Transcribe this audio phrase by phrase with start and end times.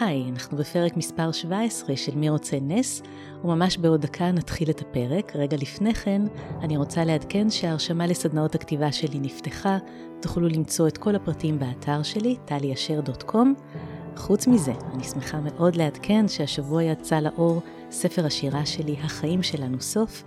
[0.00, 3.02] היי, אנחנו בפרק מספר 17 של מי רוצה נס,
[3.44, 5.36] וממש בעוד דקה נתחיל את הפרק.
[5.36, 6.22] רגע לפני כן,
[6.62, 9.78] אני רוצה לעדכן שההרשמה לסדנאות הכתיבה שלי נפתחה,
[10.20, 13.54] תוכלו למצוא את כל הפרטים באתר שלי, טליאשר.קום.
[14.16, 20.24] חוץ מזה, אני שמחה מאוד לעדכן שהשבוע יצא לאור ספר השירה שלי, החיים שלנו סוף.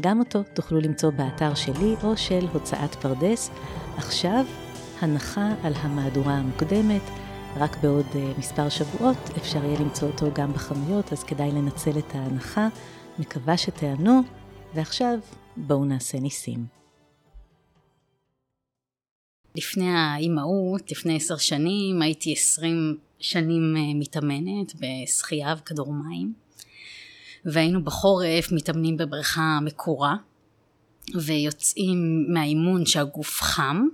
[0.00, 3.50] גם אותו תוכלו למצוא באתר שלי או של הוצאת פרדס.
[3.96, 4.44] עכשיו,
[5.00, 7.25] הנחה על המהדורה המוקדמת.
[7.58, 12.14] רק בעוד uh, מספר שבועות אפשר יהיה למצוא אותו גם בחנויות, אז כדאי לנצל את
[12.14, 12.68] ההנחה.
[13.18, 14.20] מקווה שתיענו,
[14.74, 15.18] ועכשיו
[15.56, 16.66] בואו נעשה ניסים.
[19.54, 26.34] לפני האימהות, לפני עשר שנים, הייתי עשרים שנים uh, מתאמנת בשחייה וכדור מים,
[27.44, 30.16] והיינו בחורף מתאמנים בבריכה מקורה,
[31.14, 33.86] ויוצאים מהאימון שהגוף חם,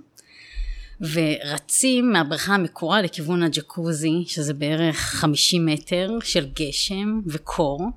[1.11, 7.89] ורצים מהבריכה המקורה לכיוון הג'קוזי, שזה בערך 50 מטר של גשם וקור,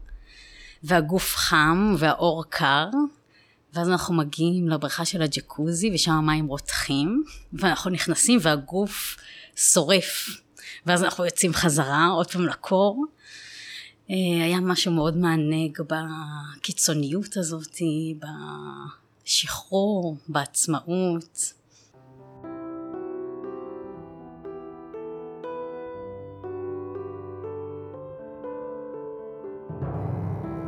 [0.83, 2.89] והגוף חם והאור קר,
[3.75, 9.17] ואז אנחנו מגיעים לבריכה של הג'קוזי ושם המים רותחים, ואנחנו נכנסים והגוף
[9.57, 10.29] שורף,
[10.87, 13.05] ואז אנחנו יוצאים חזרה עוד פעם לקור.
[14.11, 17.77] אה, היה משהו מאוד מענג בקיצוניות הזאת,
[19.25, 21.53] בשחרור, בעצמאות.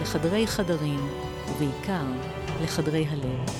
[0.00, 1.00] לחדרי חדרים,
[1.50, 2.04] ובעיקר
[2.62, 3.50] לחדרי הלב.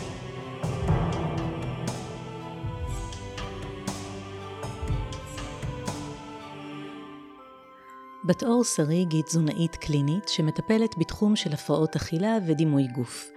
[8.24, 13.30] בת אור שריג היא תזונאית קלינית שמטפלת בתחום של הפרעות אכילה ודימוי גוף.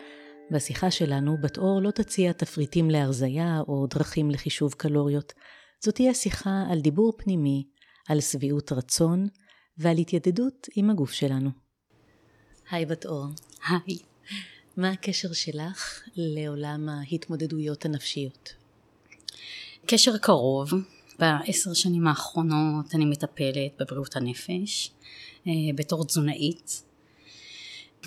[0.51, 5.33] בשיחה שלנו, בת אור לא תציע תפריטים להרזייה או דרכים לחישוב קלוריות.
[5.83, 7.63] זאת תהיה שיחה על דיבור פנימי,
[8.09, 9.27] על שביעות רצון
[9.77, 11.62] ועל התיידדות עם הגוף שלנו.
[12.71, 13.25] היי בת אור.
[13.67, 13.97] היי.
[14.77, 18.53] מה הקשר שלך לעולם ההתמודדויות הנפשיות?
[19.85, 20.73] קשר קרוב.
[21.19, 24.91] בעשר שנים האחרונות אני מטפלת בבריאות הנפש
[25.47, 26.83] אה, בתור תזונאית.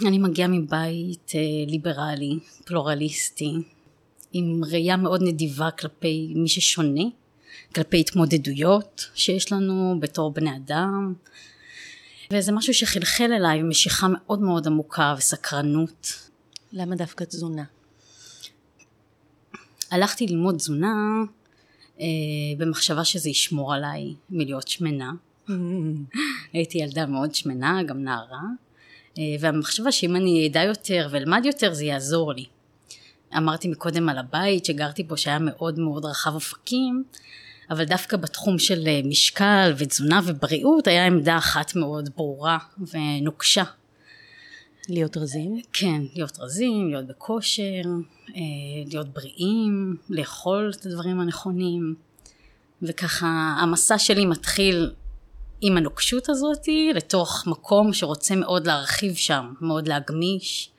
[0.07, 3.53] אני מגיעה מבית אה, ליברלי, פלורליסטי,
[4.33, 7.03] עם ראייה מאוד נדיבה כלפי מי ששונה,
[7.75, 11.15] כלפי התמודדויות שיש לנו בתור בני אדם,
[12.33, 16.31] וזה משהו שחלחל אליי משיכה מאוד מאוד עמוקה וסקרנות.
[16.73, 17.65] למה דווקא תזונה?
[19.91, 20.95] הלכתי ללמוד תזונה
[22.01, 22.07] אה,
[22.59, 25.13] במחשבה שזה ישמור עליי מלהיות שמנה.
[26.53, 28.43] הייתי ילדה מאוד שמנה, גם נערה,
[29.19, 32.45] אה, והמחשבה שאם אני אדע יותר ואלמד יותר זה יעזור לי.
[33.37, 37.05] אמרתי מקודם על הבית שגרתי בו שהיה מאוד מאוד רחב אופקים,
[37.71, 42.59] אבל דווקא בתחום של אה, משקל ותזונה ובריאות היה עמדה אחת מאוד ברורה
[42.93, 43.65] ונוקשה.
[44.89, 45.61] להיות רזים?
[45.73, 47.83] כן, להיות רזים, להיות בכושר,
[48.29, 48.41] אה,
[48.87, 51.95] להיות בריאים, לאכול את הדברים הנכונים.
[52.83, 53.27] וככה
[53.61, 54.93] המסע שלי מתחיל
[55.61, 60.71] עם הנוקשות הזאתי לתוך מקום שרוצה מאוד להרחיב שם, מאוד להגמיש.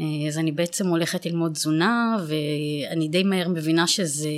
[0.00, 4.28] אה, אז אני בעצם הולכת ללמוד תזונה ואני די מהר מבינה שזה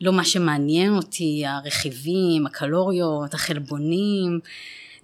[0.00, 4.40] לא מה שמעניין אותי, הרכיבים, הקלוריות, החלבונים,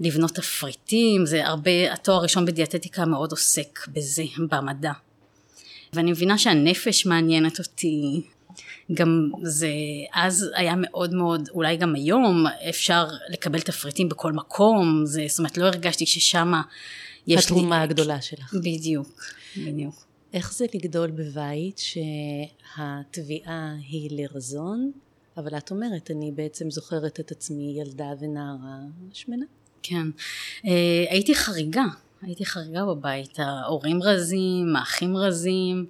[0.00, 4.92] לבנות תפריטים, זה הרבה, התואר הראשון בדיאטטיקה מאוד עוסק בזה, במדע.
[5.92, 8.20] ואני מבינה שהנפש מעניינת אותי,
[8.94, 9.70] גם זה
[10.14, 15.58] אז היה מאוד מאוד, אולי גם היום אפשר לקבל תפריטים בכל מקום, זה, זאת אומרת
[15.58, 16.52] לא הרגשתי ששם
[17.26, 17.56] יש לי...
[17.56, 18.55] התרומה הגדולה שלך.
[18.55, 19.22] בדיוק,
[19.58, 20.06] בדיוק.
[20.32, 24.93] איך זה לגדול בבית שהתביעה היא לרזון,
[25.37, 28.79] אבל את אומרת, אני בעצם זוכרת את עצמי ילדה ונערה
[29.12, 29.44] שמנה.
[29.82, 30.06] כן.
[30.67, 31.85] אה, הייתי חריגה,
[32.23, 35.87] הייתי חריגה בבית, ההורים רזים, האחים רזים,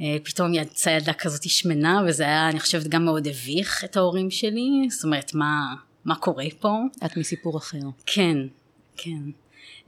[0.00, 4.30] אה, פתאום יצאה ילדה כזאת שמנה, וזה היה, אני חושבת, גם מאוד הביך את ההורים
[4.30, 5.74] שלי, זאת אומרת, מה,
[6.04, 6.78] מה קורה פה?
[7.04, 7.78] את מסיפור אחר.
[8.06, 8.36] כן,
[8.96, 9.22] כן.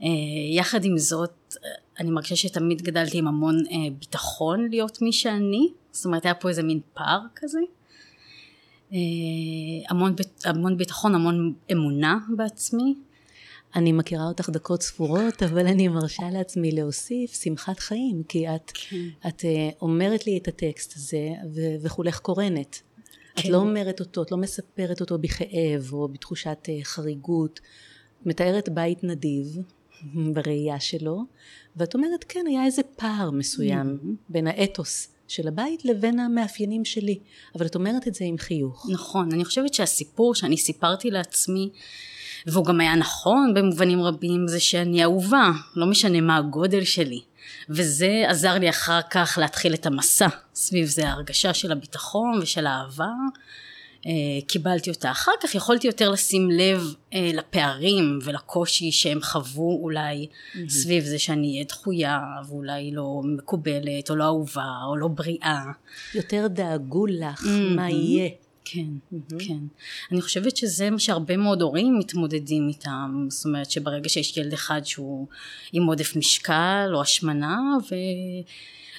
[0.01, 0.07] אה,
[0.51, 1.55] יחד עם זאת,
[1.99, 6.49] אני מרגישה שתמיד גדלתי עם המון אה, ביטחון להיות מי שאני, זאת אומרת היה פה
[6.49, 7.59] איזה מין פער כזה.
[8.93, 8.97] אה,
[9.89, 10.15] המון,
[10.45, 12.95] המון ביטחון, המון אמונה בעצמי.
[13.75, 19.27] אני מכירה אותך דקות ספורות, אבל אני מרשה לעצמי להוסיף שמחת חיים, כי את, כן.
[19.27, 22.81] את אה, אומרת לי את הטקסט הזה ו- וכולך קורנת.
[23.35, 23.41] כן.
[23.41, 27.59] את לא אומרת אותו, את לא מספרת אותו בכאב או בתחושת אה, חריגות.
[28.25, 29.57] מתארת בית נדיב
[30.03, 31.21] בראייה שלו,
[31.75, 34.29] ואת אומרת כן היה איזה פער מסוים mm-hmm.
[34.29, 37.19] בין האתוס של הבית לבין המאפיינים שלי,
[37.55, 38.87] אבל את אומרת את זה עם חיוך.
[38.91, 41.69] נכון, אני חושבת שהסיפור שאני סיפרתי לעצמי
[42.47, 47.21] והוא גם היה נכון במובנים רבים זה שאני אהובה, לא משנה מה הגודל שלי.
[47.69, 53.11] וזה עזר לי אחר כך להתחיל את המסע סביב זה, ההרגשה של הביטחון ושל האהבה.
[54.05, 54.11] אה,
[54.47, 55.11] קיבלתי אותה.
[55.11, 60.69] אחר כך יכולתי יותר לשים לב אה, לפערים ולקושי שהם חוו אולי mm-hmm.
[60.69, 62.19] סביב זה שאני אהיה דחויה
[62.49, 65.63] ואולי לא מקובלת או לא אהובה או לא בריאה.
[66.15, 67.75] יותר דאגו לך mm-hmm.
[67.75, 68.29] מה יהיה.
[68.65, 68.81] כן,
[69.13, 69.47] mm-hmm.
[69.47, 69.57] כן.
[70.11, 74.85] אני חושבת שזה מה שהרבה מאוד הורים מתמודדים איתם, זאת אומרת שברגע שיש ילד אחד
[74.85, 75.27] שהוא
[75.73, 77.59] עם עודף משקל או השמנה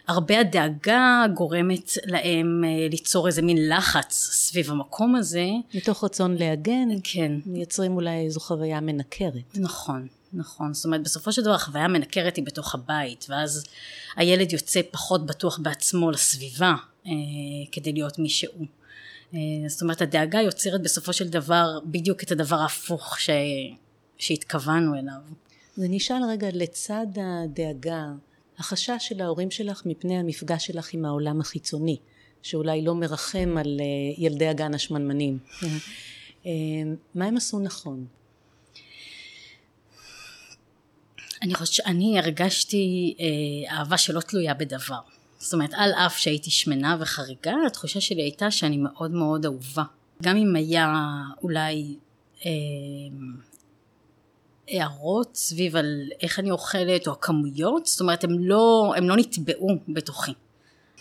[0.09, 5.47] והרבה הדאגה גורמת להם אה, ליצור איזה מין לחץ סביב המקום הזה.
[5.75, 7.33] מתוך רצון להגן, כן.
[7.47, 9.55] מייצרים אולי איזו חוויה מנקרת.
[9.55, 10.07] נכון.
[10.33, 13.65] נכון, זאת אומרת בסופו של דבר החוויה המנקרת היא בתוך הבית ואז
[14.17, 16.75] הילד יוצא פחות בטוח בעצמו לסביבה
[17.07, 17.13] אה,
[17.73, 18.67] כדי להיות מי שהוא.
[19.35, 19.39] אה,
[19.69, 23.31] זאת אומרת הדאגה יוצרת בסופו של דבר בדיוק את הדבר ההפוך ש...
[24.19, 25.21] שהתכוונו אליו.
[25.77, 28.05] זה נשאל רגע לצד הדאגה,
[28.59, 31.99] החשש של ההורים שלך מפני המפגש שלך עם העולם החיצוני,
[32.43, 35.39] שאולי לא מרחם על אה, ילדי הגן השמנמנים.
[36.47, 36.51] אה,
[37.15, 38.07] מה הם עשו נכון?
[41.43, 43.15] אני חושבת שאני הרגשתי
[43.71, 45.01] אהבה שלא תלויה בדבר.
[45.39, 49.83] זאת אומרת, על אף שהייתי שמנה וחריגה, התחושה שלי הייתה שאני מאוד מאוד אהובה.
[50.23, 50.95] גם אם היה
[51.43, 51.97] אולי
[52.47, 52.51] אה,
[54.69, 59.69] הערות סביב על איך אני אוכלת או הכמויות, זאת אומרת, הם לא, הם לא נטבעו
[59.89, 60.33] בתוכי.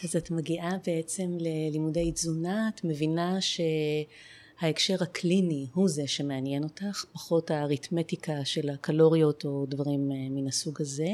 [0.03, 7.51] אז את מגיעה בעצם ללימודי תזונה, את מבינה שההקשר הקליני הוא זה שמעניין אותך, פחות
[7.51, 11.09] האריתמטיקה של הקלוריות או דברים אה, מן הסוג הזה.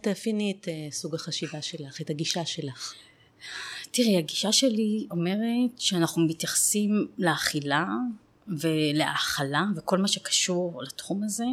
[0.00, 2.94] תאפייני את uh, סוג החשיבה שלך, את הגישה שלך.
[3.90, 7.86] תראי, הגישה שלי אומרת שאנחנו מתייחסים לאכילה
[8.48, 11.44] ולהאכלה וכל מה שקשור לתחום הזה,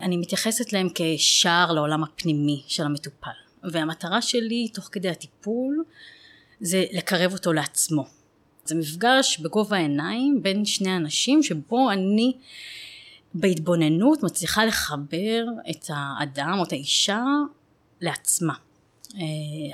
[0.00, 3.30] אני מתייחסת להם כשער לעולם הפנימי של המטופל.
[3.72, 5.84] והמטרה שלי תוך כדי הטיפול
[6.60, 8.06] זה לקרב אותו לעצמו.
[8.64, 12.32] זה מפגש בגובה העיניים בין שני אנשים שבו אני
[13.34, 17.24] בהתבוננות מצליחה לחבר את האדם או את האישה
[18.00, 18.54] לעצמה.
[19.08, 19.10] Uh,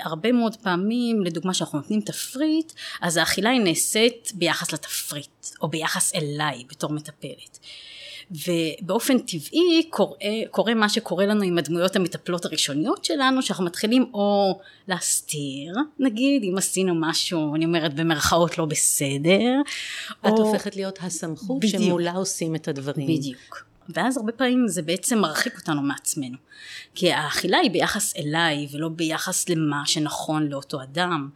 [0.01, 6.15] הרבה מאוד פעמים לדוגמה שאנחנו נותנים תפריט אז האכילה היא נעשית ביחס לתפריט או ביחס
[6.15, 7.59] אליי בתור מטפלת
[8.31, 10.17] ובאופן טבעי קורה,
[10.51, 16.57] קורה מה שקורה לנו עם הדמויות המטפלות הראשוניות שלנו שאנחנו מתחילים או להסתיר נגיד אם
[16.57, 19.61] עשינו משהו אני אומרת במרכאות לא בסדר
[20.27, 20.37] את או...
[20.37, 21.83] הופכת להיות הסמכות בדיוק.
[21.83, 26.37] שמולה עושים את הדברים בדיוק ואז הרבה פעמים זה בעצם מרחיק אותנו מעצמנו.
[26.95, 31.29] כי האכילה היא ביחס אליי ולא ביחס למה שנכון לאותו אדם.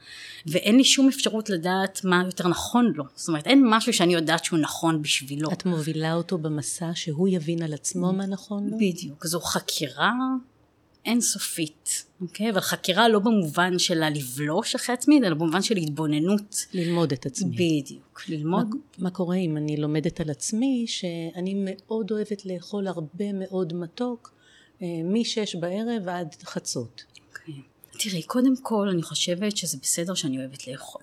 [0.46, 3.04] ואין לי שום אפשרות לדעת מה יותר נכון לו.
[3.16, 5.52] זאת אומרת אין משהו שאני יודעת שהוא נכון בשבילו.
[5.52, 8.78] את מובילה אותו במסע שהוא יבין על עצמו מה נכון לו?
[8.78, 9.26] בדיוק.
[9.26, 10.14] זו חקירה
[11.06, 12.50] אינסופית, אוקיי?
[12.50, 16.66] אבל חקירה לא במובן של הלבלוש אחרי עצמי, אלא במובן של התבוננות.
[16.74, 17.56] ללמוד את עצמי.
[17.56, 18.70] בדיוק, ללמוד.
[18.70, 24.34] מה, מה קורה אם אני לומדת על עצמי, שאני מאוד אוהבת לאכול הרבה מאוד מתוק,
[24.82, 27.04] אה, משש בערב עד חצות.
[27.30, 27.54] אוקיי.
[28.00, 31.02] תראי, קודם כל אני חושבת שזה בסדר שאני אוהבת לאכול.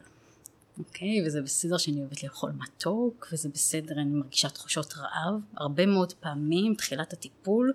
[0.78, 1.26] אוקיי?
[1.26, 5.40] וזה בסדר שאני אוהבת לאכול מתוק, וזה בסדר, אני מרגישה תחושות רעב.
[5.56, 7.73] הרבה מאוד פעמים, תחילת הטיפול,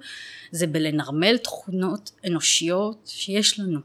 [0.51, 3.79] זה בלנרמל תכונות אנושיות שיש לנו.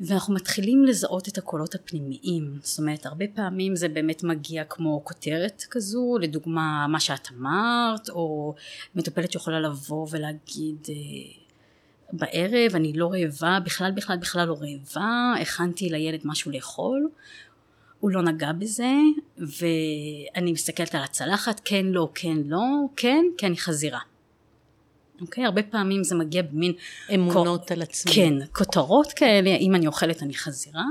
[0.00, 5.64] ואנחנו מתחילים לזהות את הקולות הפנימיים, זאת אומרת הרבה פעמים זה באמת מגיע כמו כותרת
[5.70, 8.54] כזו, לדוגמה מה שאת אמרת, או
[8.94, 10.94] מטופלת שיכולה לבוא ולהגיד אה,
[12.12, 17.08] בערב אני לא רעבה, בכלל בכלל בכלל לא רעבה, הכנתי לילד משהו לאכול,
[18.00, 18.92] הוא לא נגע בזה,
[19.38, 22.64] ואני מסתכלת על הצלחת, כן, לא, כן, לא,
[22.96, 24.00] כן, כי אני חזירה.
[25.20, 25.44] אוקיי?
[25.44, 26.72] הרבה פעמים זה מגיע במין...
[27.14, 27.76] אמונות קור...
[27.76, 28.12] על עצמי.
[28.12, 30.84] כן, כותרות כאלה, אם אני אוכלת אני חזירה,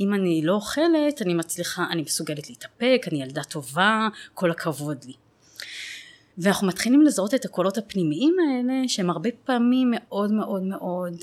[0.00, 5.12] אם אני לא אוכלת אני מצליחה, אני מסוגלת להתאפק, אני ילדה טובה, כל הכבוד לי.
[6.38, 11.14] ואנחנו מתחילים לזהות את הקולות הפנימיים האלה שהם הרבה פעמים מאוד מאוד מאוד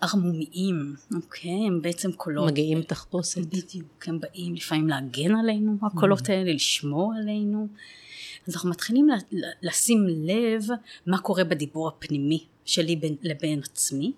[0.00, 1.66] ערמומיים, אוקיי?
[1.66, 2.50] הם בעצם קולות...
[2.50, 3.40] מגיעים תחפושת.
[3.46, 6.32] בדיוק, הם באים לפעמים להגן עלינו, הקולות mm.
[6.32, 7.68] האלה, לשמור עלינו.
[8.48, 9.08] אז אנחנו מתחילים
[9.62, 10.66] לשים לב
[11.06, 14.12] מה קורה בדיבור הפנימי שלי בין, לבין עצמי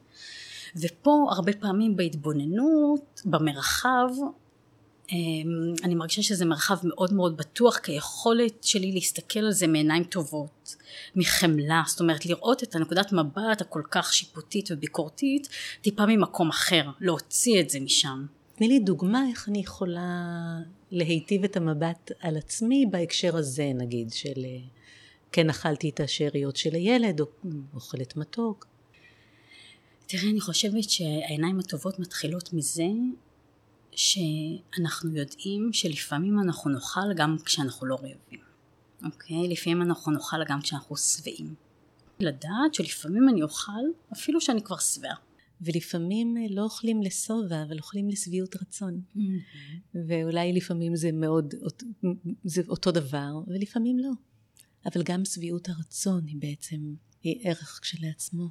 [0.76, 4.08] ופה הרבה פעמים בהתבוננות במרחב
[5.84, 10.76] אני מרגישה שזה מרחב מאוד מאוד בטוח כי היכולת שלי להסתכל על זה מעיניים טובות,
[11.16, 15.48] מחמלה, זאת אומרת לראות את הנקודת מבט הכל כך שיפוטית וביקורתית
[15.80, 18.26] טיפה ממקום אחר, להוציא את זה משם.
[18.56, 20.22] תני לי דוגמה איך אני יכולה
[20.90, 24.58] להיטיב את המבט על עצמי בהקשר הזה נגיד של אה,
[25.32, 27.26] כן אכלתי את השאריות של הילד או
[27.74, 28.66] אוכלת מתוק.
[30.06, 32.86] תראי אני חושבת שהעיניים הטובות מתחילות מזה
[33.96, 38.40] שאנחנו יודעים שלפעמים אנחנו נאכל גם כשאנחנו לא רעבים,
[39.04, 39.48] אוקיי?
[39.48, 41.54] לפעמים אנחנו נאכל גם כשאנחנו שבעים.
[42.20, 43.72] לדעת שלפעמים אני אוכל
[44.12, 45.16] אפילו שאני כבר שבעה.
[45.60, 49.00] ולפעמים אה, לא אוכלים לשובע, אבל אוכלים לשביעות רצון.
[49.16, 49.98] Mm-hmm.
[50.08, 51.54] ואולי לפעמים זה מאוד,
[52.44, 54.10] זה אותו דבר, ולפעמים לא.
[54.86, 58.48] אבל גם שביעות הרצון היא בעצם, היא ערך כשלעצמו.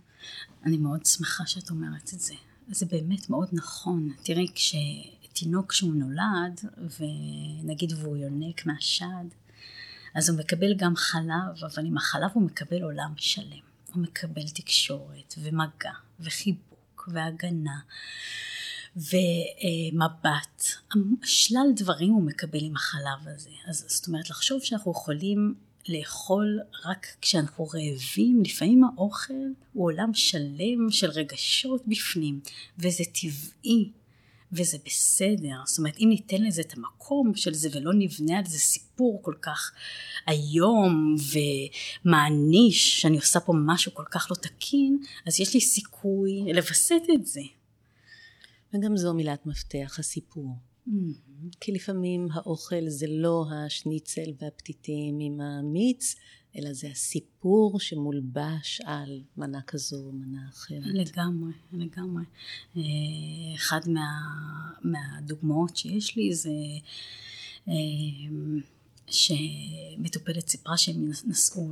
[0.64, 2.34] אני מאוד שמחה שאת אומרת את זה.
[2.68, 4.10] זה באמת מאוד נכון.
[4.24, 4.76] תראי, כש...
[5.36, 6.62] תינוק שהוא נולד,
[7.00, 9.26] ונגיד והוא יונק מהשד,
[10.16, 13.66] אז הוא מקבל גם חלב, אבל עם החלב הוא מקבל עולם שלם.
[13.94, 17.80] הוא מקבל תקשורת, ומגע, וחיבוק, והגנה,
[18.96, 20.64] ומבט.
[21.24, 23.50] שלל דברים הוא מקבל עם החלב הזה.
[23.68, 25.56] אז זאת אומרת, לחשוב שאנחנו יכולים
[25.90, 29.34] לאכול רק כשאנחנו רעבים, לפעמים האוכל
[29.74, 32.40] הוא עולם שלם של רגשות בפנים,
[32.80, 33.92] וזה טבעי.
[34.56, 38.60] וזה בסדר, זאת אומרת אם ניתן לזה את המקום של זה ולא נבנה על זה
[38.60, 39.72] סיפור כל כך
[40.28, 41.16] איום
[42.06, 47.26] ומעניש שאני עושה פה משהו כל כך לא תקין, אז יש לי סיכוי לווסת את
[47.26, 47.42] זה.
[48.74, 50.56] וגם זו מילת מפתח, הסיפור.
[50.88, 51.36] Mm-hmm.
[51.60, 56.16] כי לפעמים האוכל זה לא השניצל והפתיתים עם המיץ,
[56.58, 60.84] אלא זה הסיפור שמולבש על מנה כזו או מנה אחרת.
[60.84, 62.24] לגמרי, לגמרי.
[62.78, 62.82] אה,
[63.56, 64.08] אחד מה,
[64.82, 66.50] מהדוגמאות שיש לי זה
[67.68, 67.74] אה,
[69.08, 71.72] שמטופלת סיפרה שהם נסעו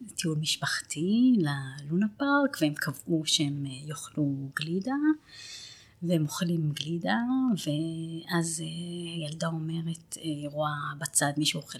[0.00, 4.94] לטיול משפחתי ללונה פארק והם קבעו שהם יאכלו גלידה
[6.08, 7.18] והם אוכלים גלידה
[7.66, 11.78] ואז אה, ילדה אומרת, היא רואה בצד מישהו אוכל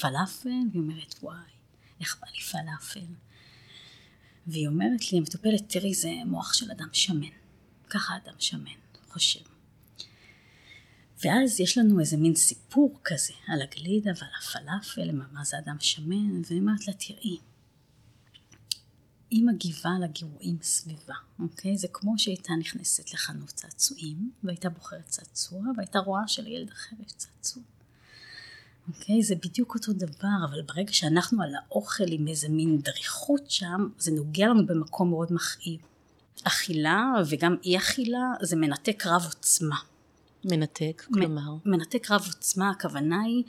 [0.00, 1.36] פלאפל, והיא אומרת וואי,
[2.00, 3.06] איך בא לי פלאפל.
[4.46, 7.26] והיא אומרת לי, המטופלת, תראי זה מוח של אדם שמן.
[7.90, 9.40] ככה אדם שמן חושב.
[11.24, 16.42] ואז יש לנו איזה מין סיפור כזה על הגלידה ועל הפלאפל, מה זה אדם שמן,
[16.46, 17.38] והיא אומרת לה, תראי,
[19.34, 21.76] היא מגיבה לגירויים סביבה, אוקיי?
[21.76, 27.62] זה כמו שהייתה נכנסת לחנות צעצועים, והייתה בוחרת צעצוע, והייתה רואה שלילד אחר יש צעצוע.
[28.88, 29.22] אוקיי?
[29.22, 34.12] זה בדיוק אותו דבר, אבל ברגע שאנחנו על האוכל עם איזה מין דריכות שם, זה
[34.12, 35.80] נוגע לנו במקום מאוד מכאיב.
[36.44, 39.76] אכילה וגם אי אכילה זה מנתק רב עוצמה.
[40.44, 41.56] מנתק, כלומר?
[41.64, 43.44] מנתק רב עוצמה, הכוונה היא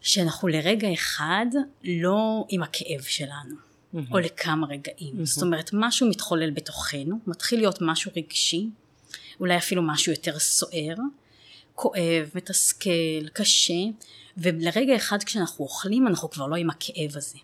[0.00, 1.46] שאנחנו לרגע אחד
[1.84, 3.98] לא עם הכאב שלנו, mm-hmm.
[4.12, 5.14] או לכמה רגעים.
[5.14, 5.24] Mm-hmm.
[5.24, 8.68] זאת אומרת, משהו מתחולל בתוכנו, מתחיל להיות משהו רגשי,
[9.40, 10.94] אולי אפילו משהו יותר סוער,
[11.74, 13.82] כואב, מתסכל, קשה,
[14.36, 17.38] ולרגע אחד כשאנחנו אוכלים אנחנו כבר לא עם הכאב הזה.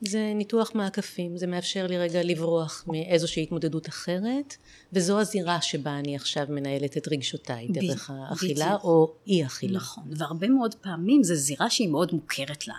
[0.00, 4.56] זה ניתוח מעקפים, זה מאפשר לי רגע לברוח מאיזושהי התמודדות אחרת,
[4.92, 8.84] וזו הזירה שבה אני עכשיו מנהלת את רגשותיי, דרך האכילה בדיוק.
[8.84, 9.76] או אי אכילה.
[9.76, 12.76] נכון, והרבה מאוד פעמים זו זירה שהיא מאוד מוכרת לנו.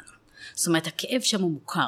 [0.55, 1.87] זאת אומרת הכאב שם הוא מוכר.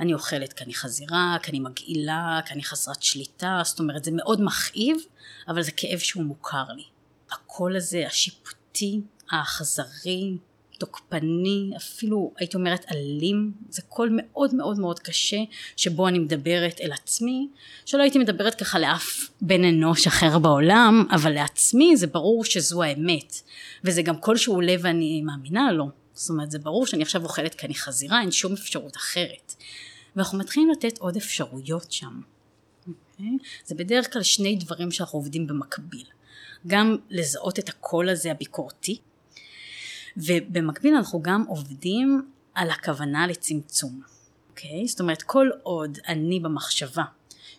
[0.00, 4.10] אני אוכלת כי אני חזירה, כי אני מגעילה, כי אני חסרת שליטה, זאת אומרת זה
[4.14, 4.96] מאוד מכאיב,
[5.48, 6.84] אבל זה כאב שהוא מוכר לי.
[7.32, 9.00] הקול הזה, השיפוטי,
[9.30, 10.36] האכזרי,
[10.78, 15.36] תוקפני, אפילו הייתי אומרת אלים, זה קול מאוד מאוד מאוד קשה
[15.76, 17.48] שבו אני מדברת אל עצמי,
[17.86, 23.40] שלא הייתי מדברת ככה לאף בן אנוש אחר בעולם, אבל לעצמי זה ברור שזו האמת,
[23.84, 27.54] וזה גם קול שהוא עולה ואני מאמינה לו, זאת אומרת זה ברור שאני עכשיו אוכלת
[27.54, 29.54] כי אני חזירה, אין שום אפשרות אחרת.
[30.16, 32.20] ואנחנו מתחילים לתת עוד אפשרויות שם.
[32.20, 32.90] Okay?
[33.12, 33.26] אוקיי?
[33.66, 36.06] זה בדרך כלל שני דברים שאנחנו עובדים במקביל.
[36.66, 38.98] גם לזהות את הקול הזה הביקורתי,
[40.16, 44.02] ובמקביל אנחנו גם עובדים על הכוונה לצמצום,
[44.50, 44.82] אוקיי?
[44.84, 44.88] Okay?
[44.88, 47.04] זאת אומרת כל עוד אני במחשבה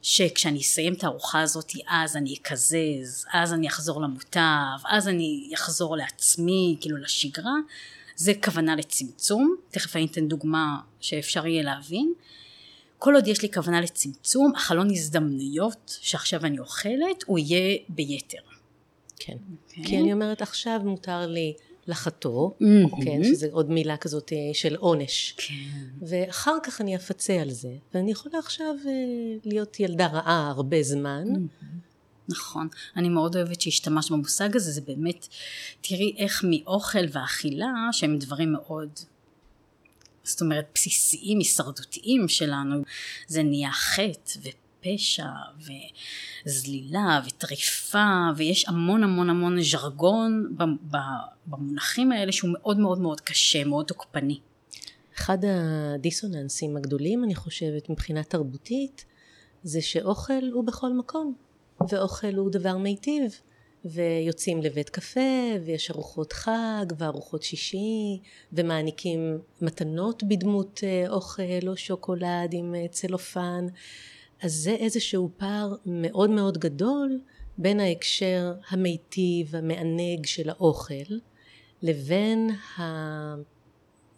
[0.01, 5.97] שכשאני אסיים את הארוחה הזאת אז אני אקזז, אז אני אחזור למוטב, אז אני אחזור
[5.97, 7.53] לעצמי, כאילו לשגרה,
[8.15, 12.13] זה כוונה לצמצום, תכף אני אתן דוגמה שאפשר יהיה להבין.
[12.97, 18.37] כל עוד יש לי כוונה לצמצום, החלון הזדמנויות שעכשיו אני אוכלת, הוא יהיה ביתר.
[19.19, 19.33] כן.
[19.33, 19.69] Okay.
[19.69, 19.83] אוקיי.
[19.85, 21.53] כי אני אומרת עכשיו מותר לי
[21.87, 23.05] לחתור, מהמם.
[23.05, 25.35] כן, שזה עוד מילה כזאת אה, של עונש.
[25.37, 25.53] כן.
[26.01, 28.91] ואחר כך אני אפצה על זה, ואני יכולה עכשיו אה,
[29.43, 31.23] להיות ילדה רעה הרבה זמן.
[32.29, 32.67] נכון.
[32.97, 35.27] אני מאוד אוהבת שהשתמשת במושג הזה, זה באמת,
[35.81, 38.89] תראי איך מאוכל ואכילה, שהם דברים מאוד,
[40.23, 42.81] זאת אומרת, בסיסיים, הישרדותיים שלנו,
[43.27, 45.27] זה נהיה חטא ופשע
[46.45, 50.55] וזלילה וטריפה, ויש המון המון המון ז'רגון
[51.47, 54.39] במונחים האלה שהוא מאוד מאוד מאוד קשה, מאוד תוקפני.
[55.17, 59.05] אחד הדיסוננסים הגדולים, אני חושבת, מבחינה תרבותית,
[59.63, 61.35] זה שאוכל הוא בכל מקום,
[61.89, 63.39] ואוכל הוא דבר מיטיב,
[63.85, 65.19] ויוצאים לבית קפה,
[65.65, 68.19] ויש ארוחות חג, וארוחות שישי,
[68.53, 73.65] ומעניקים מתנות בדמות אה, אוכל או שוקולד עם אה, צלופן,
[74.41, 77.19] אז זה איזשהו פער מאוד מאוד גדול
[77.57, 81.13] בין ההקשר המיטיב, המענג של האוכל,
[81.81, 82.49] לבין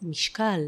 [0.02, 0.60] המשקל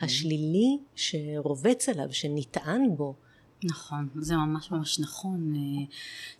[0.00, 3.14] השלילי שרובץ עליו, שנטען בו.
[3.64, 5.54] נכון, זה ממש ממש נכון.
[5.56, 5.84] אה,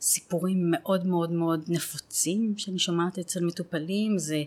[0.00, 4.42] סיפורים מאוד מאוד מאוד נפוצים שאני שומעת אצל מטופלים זה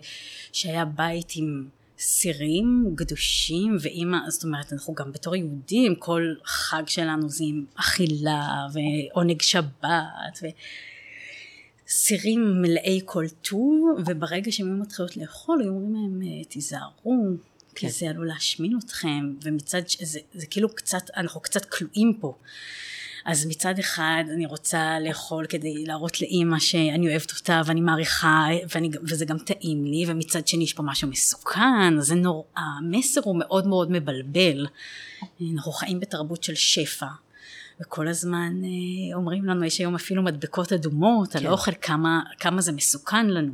[0.52, 1.68] שהיה בית עם
[1.98, 8.66] סירים גדושים ואימא, זאת אומרת אנחנו גם בתור יהודים כל חג שלנו זה עם אכילה
[8.72, 10.46] ועונג שבת ו...
[11.88, 16.44] סירים מלאי כל טוב וברגע שהן היו מתחילות לאכול היו אומרים להם "אה,
[17.78, 17.92] כי כן.
[17.92, 19.96] זה עלול להשמין אתכם ומצד ש...
[20.02, 22.34] זה, זה כאילו קצת אנחנו קצת כלואים פה
[23.26, 28.90] אז מצד אחד אני רוצה לאכול כדי להראות לאימא שאני אוהבת אותה ואני מעריכה ואני,
[29.02, 33.66] וזה גם טעים לי ומצד שני יש פה משהו מסוכן זה נורא המסר הוא מאוד
[33.66, 34.66] מאוד מבלבל
[35.54, 37.08] אנחנו חיים בתרבות של שפע
[37.80, 41.48] וכל הזמן אה, אומרים לנו יש היום אפילו מדבקות אדומות על כן.
[41.48, 43.52] אוכל כמה, כמה זה מסוכן לנו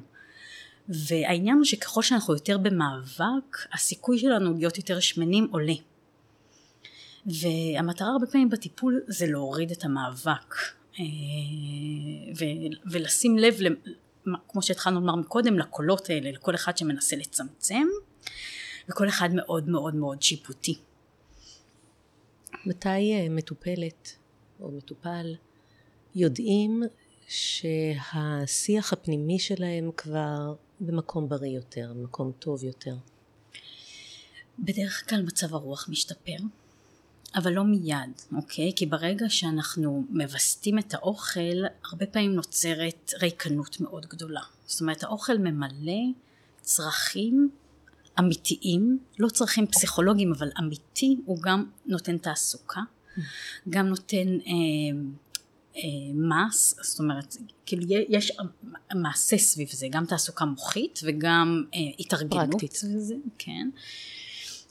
[0.89, 5.75] והעניין הוא שככל שאנחנו יותר במאבק הסיכוי שלנו להיות יותר שמנים עולה
[7.27, 10.55] והמטרה הרבה פעמים בטיפול זה להוריד את המאבק
[10.99, 11.05] אה,
[12.39, 13.55] ו- ולשים לב,
[14.49, 17.87] כמו שהתחלנו לומר מקודם, לקולות האלה, לכל אחד שמנסה לצמצם
[18.89, 20.79] וכל אחד מאוד מאוד מאוד שיפוטי.
[22.67, 24.17] מתי אה, מטופלת
[24.61, 25.35] או מטופל
[26.15, 26.83] יודעים
[27.29, 30.55] שהשיח הפנימי שלהם כבר
[30.87, 32.97] במקום בריא יותר, מקום טוב יותר?
[34.59, 36.37] בדרך כלל מצב הרוח משתפר,
[37.35, 38.73] אבל לא מיד, אוקיי?
[38.77, 44.41] כי ברגע שאנחנו מווסתים את האוכל, הרבה פעמים נוצרת ריקנות מאוד גדולה.
[44.67, 46.03] זאת אומרת, האוכל ממלא
[46.61, 47.51] צרכים
[48.19, 52.81] אמיתיים, לא צרכים פסיכולוגיים, אבל אמיתי, הוא גם נותן תעסוקה,
[53.71, 55.01] גם נותן אה,
[56.15, 58.33] מס, זאת אומרת, כאילו יש
[58.95, 62.51] מעשה סביב זה, גם תעסוקה מוחית וגם אה, התארגנות.
[62.51, 62.73] פרקטית.
[62.73, 63.69] סביב זה, כן.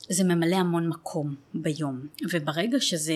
[0.09, 3.13] זה ממלא המון מקום ביום וברגע שזה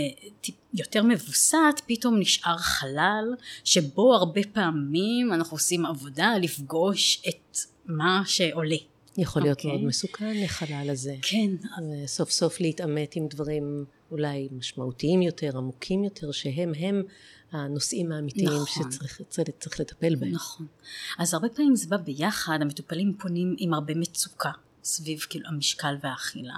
[0.73, 8.77] יותר מבוסת פתאום נשאר חלל שבו הרבה פעמים אנחנו עושים עבודה לפגוש את מה שעולה.
[9.17, 9.71] יכול להיות אוקיי.
[9.71, 11.15] מאוד מסוכן לחלל הזה.
[11.21, 11.49] כן,
[12.03, 17.03] וסוף סוף להתעמת עם דברים אולי משמעותיים יותר, עמוקים יותר, שהם הם
[17.51, 18.91] הנושאים האמיתיים נכון.
[18.91, 20.31] שצריך צריך, צריך לטפל בהם.
[20.31, 20.67] נכון.
[21.17, 24.51] אז הרבה פעמים זה בא ביחד, המטופלים פונים עם הרבה מצוקה
[24.83, 26.57] סביב כאילו המשקל והאכילה.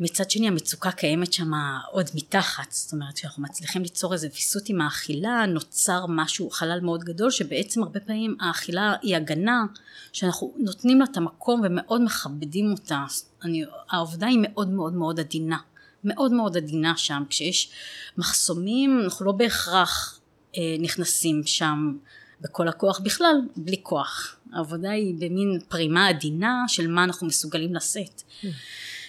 [0.00, 1.50] מצד שני המצוקה קיימת שם
[1.90, 7.04] עוד מתחת, זאת אומרת שאנחנו מצליחים ליצור איזה ויסות עם האכילה, נוצר משהו, חלל מאוד
[7.04, 9.64] גדול, שבעצם הרבה פעמים האכילה היא הגנה,
[10.12, 13.04] שאנחנו נותנים לה את המקום ומאוד מכבדים אותה,
[13.42, 15.58] אני, העובדה היא מאוד מאוד מאוד עדינה,
[16.06, 17.70] מאוד מאוד עדינה שם, כשיש
[18.18, 20.20] מחסומים אנחנו לא בהכרח
[20.56, 21.96] אה, נכנסים שם
[22.40, 28.22] בכל הכוח בכלל, בלי כוח, העבודה היא במין פרימה עדינה של מה אנחנו מסוגלים לשאת.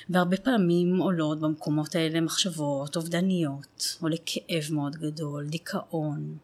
[0.10, 6.38] והרבה פעמים עולות במקומות האלה מחשבות אובדניות, עולה כאב מאוד גדול, דיכאון,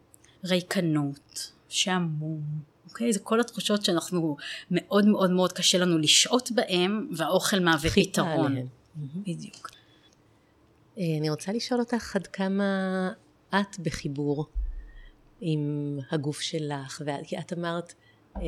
[0.46, 2.42] ריקנות, שעמום,
[2.90, 3.14] אוקיי?
[3.14, 4.38] זה כל התחושות שאנחנו
[4.72, 8.52] מאוד מאוד מאוד קשה לנו לשהות בהם והאוכל מהווה פתרון.
[8.52, 8.68] עליהם.
[9.28, 9.70] בדיוק.
[10.98, 12.64] אה, אני רוצה לשאול אותך עד כמה
[13.50, 14.46] את בחיבור
[15.42, 17.94] עם הגוף שלך, כי את אמרת
[18.36, 18.42] אה,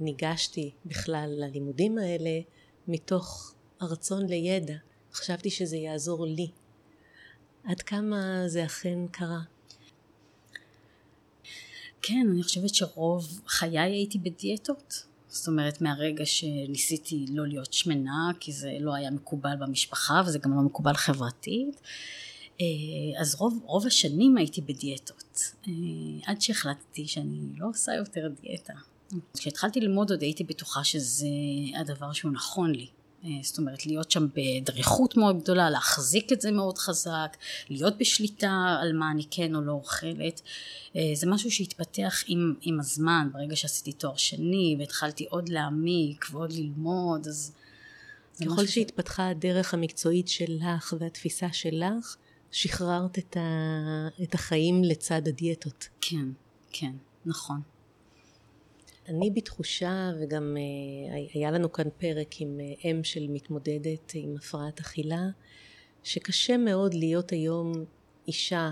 [0.00, 2.40] ניגשתי בכלל ללימודים האלה
[2.88, 4.76] מתוך הרצון לידע,
[5.12, 6.50] חשבתי שזה יעזור לי.
[7.64, 9.40] עד כמה זה אכן קרה?
[12.02, 15.07] כן, אני חושבת שרוב חיי הייתי בדיאטות.
[15.28, 20.56] זאת אומרת, מהרגע שניסיתי לא להיות שמנה, כי זה לא היה מקובל במשפחה וזה גם
[20.56, 21.80] לא מקובל חברתית,
[22.60, 22.66] אה,
[23.20, 25.40] אז רוב, רוב השנים הייתי בדיאטות.
[25.68, 25.72] אה,
[26.26, 28.74] עד שהחלטתי שאני לא עושה יותר דיאטה.
[29.36, 31.26] כשהתחלתי ללמוד עוד הייתי בטוחה שזה
[31.80, 32.86] הדבר שהוא נכון לי.
[33.24, 37.36] אה, זאת אומרת להיות שם בדריכות מאוד גדולה, להחזיק את זה מאוד חזק,
[37.70, 40.40] להיות בשליטה על מה אני כן או לא אוכלת.
[40.96, 46.52] אה, זה משהו שהתפתח עם, עם הזמן, ברגע שעשיתי תואר שני והתחלתי עוד להעמיק ועוד
[46.52, 47.52] ללמוד, אז...
[48.46, 52.16] ככל שהתפתחה הדרך המקצועית שלך והתפיסה שלך,
[52.50, 54.08] שחררת את, ה...
[54.22, 55.88] את החיים לצד הדיאטות.
[56.00, 56.28] כן,
[56.72, 56.92] כן,
[57.26, 57.60] נכון.
[59.08, 64.80] אני בתחושה, וגם אה, היה לנו כאן פרק עם אה, אם של מתמודדת עם הפרעת
[64.80, 65.22] אכילה,
[66.02, 67.72] שקשה מאוד להיות היום
[68.28, 68.70] אישה,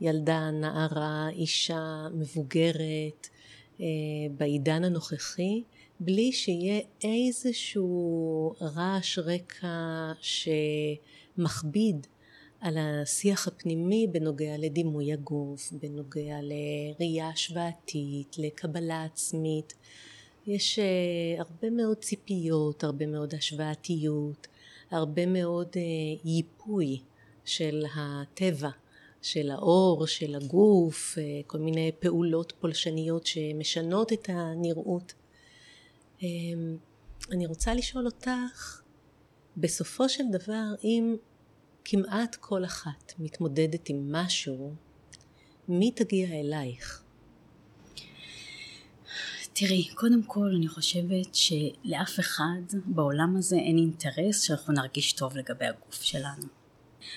[0.00, 3.28] ילדה, נערה, אישה מבוגרת,
[3.80, 3.86] אה,
[4.36, 5.62] בעידן הנוכחי,
[6.00, 12.06] בלי שיהיה איזשהו רעש רקע שמכביד
[12.60, 19.74] על השיח הפנימי בנוגע לדימוי הגוף, בנוגע לראייה השוואתית, לקבלה עצמית.
[20.46, 24.46] יש uh, הרבה מאוד ציפיות, הרבה מאוד השוואתיות,
[24.90, 25.78] הרבה מאוד uh,
[26.24, 27.00] ייפוי
[27.44, 28.70] של הטבע,
[29.22, 35.14] של האור, של הגוף, uh, כל מיני פעולות פולשניות שמשנות את הנראות.
[36.20, 36.22] Um,
[37.32, 38.82] אני רוצה לשאול אותך,
[39.56, 41.16] בסופו של דבר, אם
[41.90, 44.74] כמעט כל אחת מתמודדת עם משהו,
[45.68, 47.02] מי תגיע אלייך?
[49.52, 55.66] תראי, קודם כל אני חושבת שלאף אחד בעולם הזה אין אינטרס שאנחנו נרגיש טוב לגבי
[55.66, 56.46] הגוף שלנו.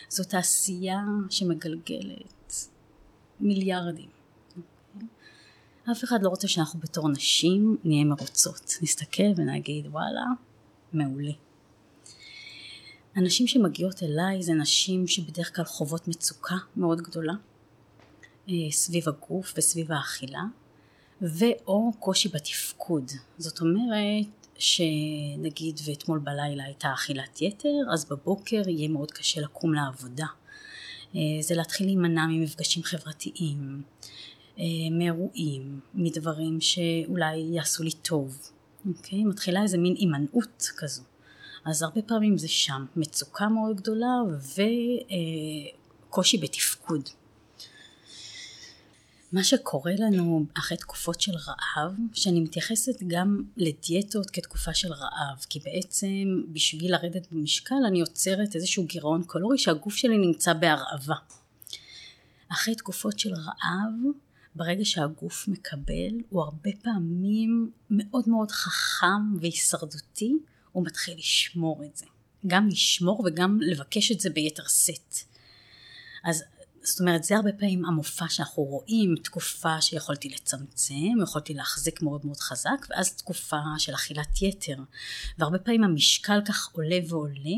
[0.10, 2.53] זו תעשייה שמגלגלת
[3.39, 4.10] מיליארדים.
[5.91, 8.73] אף אחד לא רוצה שאנחנו בתור נשים נהיה מרוצות.
[8.81, 10.25] נסתכל ונגיד וואלה,
[10.93, 11.50] מעולה.
[13.15, 17.34] הנשים שמגיעות אליי זה נשים שבדרך כלל חוות מצוקה מאוד גדולה
[18.50, 20.43] אה, סביב הגוף וסביב האכילה
[21.21, 23.12] ואו קושי בתפקוד.
[23.38, 30.26] זאת אומרת שנגיד ואתמול בלילה הייתה אכילת יתר אז בבוקר יהיה מאוד קשה לקום לעבודה.
[31.15, 33.84] אה, זה להתחיל להימנע ממפגשים חברתיים
[34.60, 38.52] אה, מאירועים מדברים שאולי יעשו לי טוב
[38.88, 39.24] אוקיי?
[39.24, 41.02] מתחילה איזה מין הימנעות כזו
[41.65, 44.15] אז הרבה פעמים זה שם, מצוקה מאוד גדולה
[46.10, 47.10] וקושי בתפקוד.
[49.32, 55.60] מה שקורה לנו אחרי תקופות של רעב, שאני מתייחסת גם לדיאטות כתקופה של רעב, כי
[55.60, 61.15] בעצם בשביל לרדת במשקל אני יוצרת איזשהו גירעון קלורי שהגוף שלי נמצא בהרעבה.
[62.52, 63.93] אחרי תקופות של רעב,
[64.56, 70.34] ברגע שהגוף מקבל, הוא הרבה פעמים מאוד מאוד חכם והישרדותי,
[70.71, 72.05] הוא מתחיל לשמור את זה.
[72.47, 75.15] גם לשמור וגם לבקש את זה ביתר שאת.
[76.23, 76.43] אז
[76.84, 82.38] זאת אומרת זה הרבה פעמים המופע שאנחנו רואים תקופה שיכולתי לצמצם יכולתי להחזיק מאוד מאוד
[82.38, 84.77] חזק ואז תקופה של אכילת יתר
[85.38, 87.57] והרבה פעמים המשקל כך עולה ועולה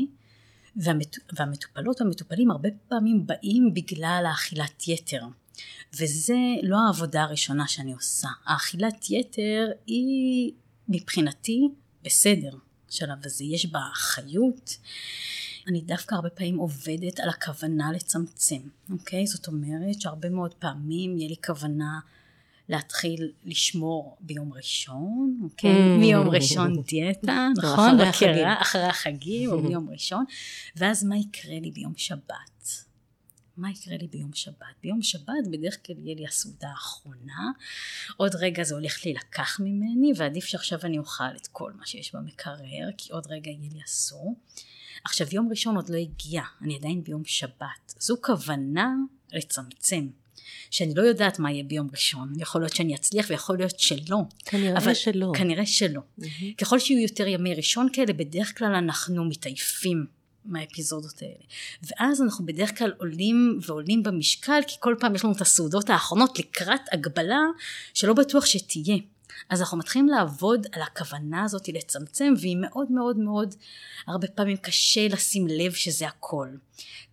[0.76, 5.22] והמת, והמטופלות והמטופלים הרבה פעמים באים בגלל האכילת יתר
[5.92, 10.52] וזה לא העבודה הראשונה שאני עושה האכילת יתר היא
[10.88, 11.68] מבחינתי
[12.02, 12.56] בסדר
[12.94, 14.76] בשלב הזה, יש בה חיות.
[15.68, 19.26] אני דווקא הרבה פעמים עובדת על הכוונה לצמצם, אוקיי?
[19.26, 21.98] זאת אומרת שהרבה מאוד פעמים יהיה לי כוונה
[22.68, 25.70] להתחיל לשמור ביום ראשון, אוקיי?
[25.70, 26.00] Mm.
[26.00, 28.00] מיום ראשון דיאטה, נכון?
[28.08, 30.24] מכירה, אחרי החגים או ביום ראשון,
[30.76, 32.53] ואז מה יקרה לי ביום שבת?
[33.56, 34.74] מה יקרה לי ביום שבת?
[34.82, 37.50] ביום שבת בדרך כלל יהיה לי הסעודה האחרונה,
[38.16, 42.88] עוד רגע זה הולך להילקח ממני, ועדיף שעכשיו אני אוכל את כל מה שיש במקרר,
[42.98, 44.36] כי עוד רגע יהיה לי אסור.
[45.04, 47.94] עכשיו יום ראשון עוד לא הגיע, אני עדיין ביום שבת.
[47.98, 48.94] זו כוונה
[49.32, 50.08] לצמצם.
[50.70, 54.18] שאני לא יודעת מה יהיה ביום ראשון, יכול להיות שאני אצליח ויכול להיות שלא.
[54.44, 55.32] כנראה אבל, שלא.
[55.36, 56.00] כנראה שלא.
[56.00, 56.44] Mm-hmm.
[56.58, 60.06] ככל שיהיו יותר ימי ראשון כאלה, בדרך כלל אנחנו מתעייפים
[60.44, 61.44] מהאפיזודות האלה.
[61.82, 66.38] ואז אנחנו בדרך כלל עולים ועולים במשקל, כי כל פעם יש לנו את הסעודות האחרונות
[66.38, 67.40] לקראת הגבלה
[67.94, 68.96] שלא בטוח שתהיה.
[69.48, 73.54] אז אנחנו מתחילים לעבוד על הכוונה הזאת לצמצם, והיא מאוד מאוד מאוד,
[74.06, 76.48] הרבה פעמים קשה לשים לב שזה הכל.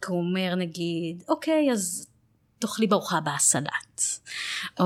[0.02, 2.08] כי הוא אומר נגיד, אוקיי, אז
[2.60, 4.02] תאכלי בארוחה הבאה סלט.
[4.80, 4.86] או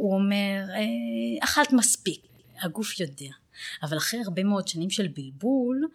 [0.00, 2.20] הוא אומר, אה, אכלת מספיק.
[2.62, 3.43] הגוף יודע.
[3.82, 5.88] אבל אחרי הרבה מאוד שנים של בלבול,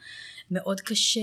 [0.51, 1.19] מאוד קשה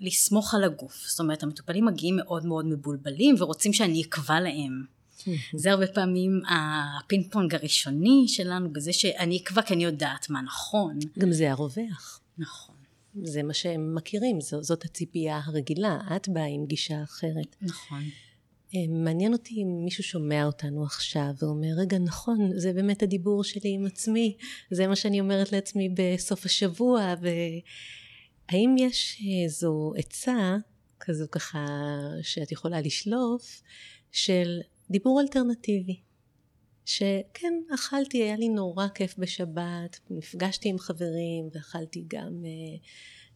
[0.00, 1.04] לסמוך על הגוף.
[1.08, 4.96] זאת אומרת, המטופלים מגיעים מאוד מאוד מבולבלים ורוצים שאני אקבע להם.
[5.54, 6.42] זה הרבה פעמים
[6.98, 10.98] הפינג פונג הראשוני שלנו בזה שאני אקבע כי אני יודעת מה נכון.
[11.18, 12.20] גם זה הרווח.
[12.38, 12.74] נכון.
[13.22, 17.56] זה מה שהם מכירים, זאת הציפייה הרגילה, את באה עם גישה אחרת.
[17.62, 18.02] נכון.
[18.88, 23.86] מעניין אותי אם מישהו שומע אותנו עכשיו ואומר, רגע, נכון, זה באמת הדיבור שלי עם
[23.86, 24.36] עצמי,
[24.70, 30.56] זה מה שאני אומרת לעצמי בסוף השבוע, והאם יש איזו עצה
[31.00, 31.66] כזו ככה
[32.22, 33.62] שאת יכולה לשלוף,
[34.12, 34.60] של
[34.90, 36.00] דיבור אלטרנטיבי?
[36.84, 42.76] שכן, אכלתי, היה לי נורא כיף בשבת, נפגשתי עם חברים ואכלתי גם אה,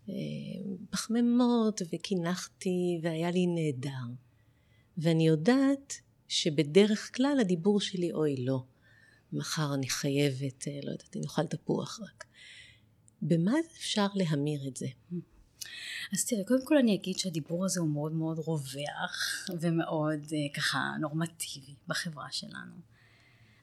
[0.09, 0.14] אה,
[0.90, 4.29] פחמימות וקינחתי והיה לי נהדר.
[5.00, 5.94] ואני יודעת
[6.28, 8.64] שבדרך כלל הדיבור שלי, אוי לא,
[9.32, 12.24] מחר אני חייבת, אה, לא יודעת, אני אוכל תפוח רק.
[13.22, 14.86] במה אפשר להמיר את זה?
[16.12, 20.92] אז תראה, קודם כל אני אגיד שהדיבור הזה הוא מאוד מאוד רווח ומאוד uh, ככה
[21.00, 22.74] נורמטיבי בחברה שלנו.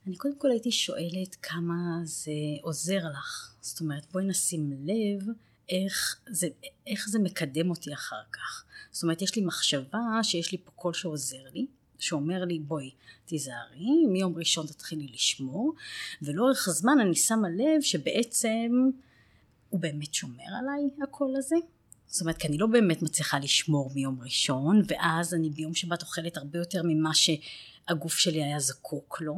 [0.08, 3.56] אני קודם כל הייתי שואלת כמה זה עוזר לך.
[3.62, 5.28] זאת אומרת, בואי נשים לב
[5.70, 6.48] איך זה,
[6.88, 8.64] איך זה מקדם אותי אחר כך.
[8.92, 11.66] זאת אומרת, יש לי מחשבה שיש לי פה קול שעוזר לי,
[12.00, 12.92] שאומר לי בואי
[13.26, 15.74] תיזהרי, מיום ראשון תתחילי לשמור,
[16.22, 18.90] ולאורך הזמן אני שמה לב שבעצם
[19.70, 21.56] הוא באמת שומר עליי הקול הזה.
[22.08, 26.38] זאת אומרת, כי אני לא באמת מצליחה לשמור מיום ראשון, ואז אני ביום שבת אוכלת
[26.38, 29.36] הרבה יותר ממה שהגוף שלי היה זקוק לו.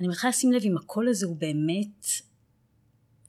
[0.00, 2.06] אני מתחילה לשים לב אם הקול הזה הוא באמת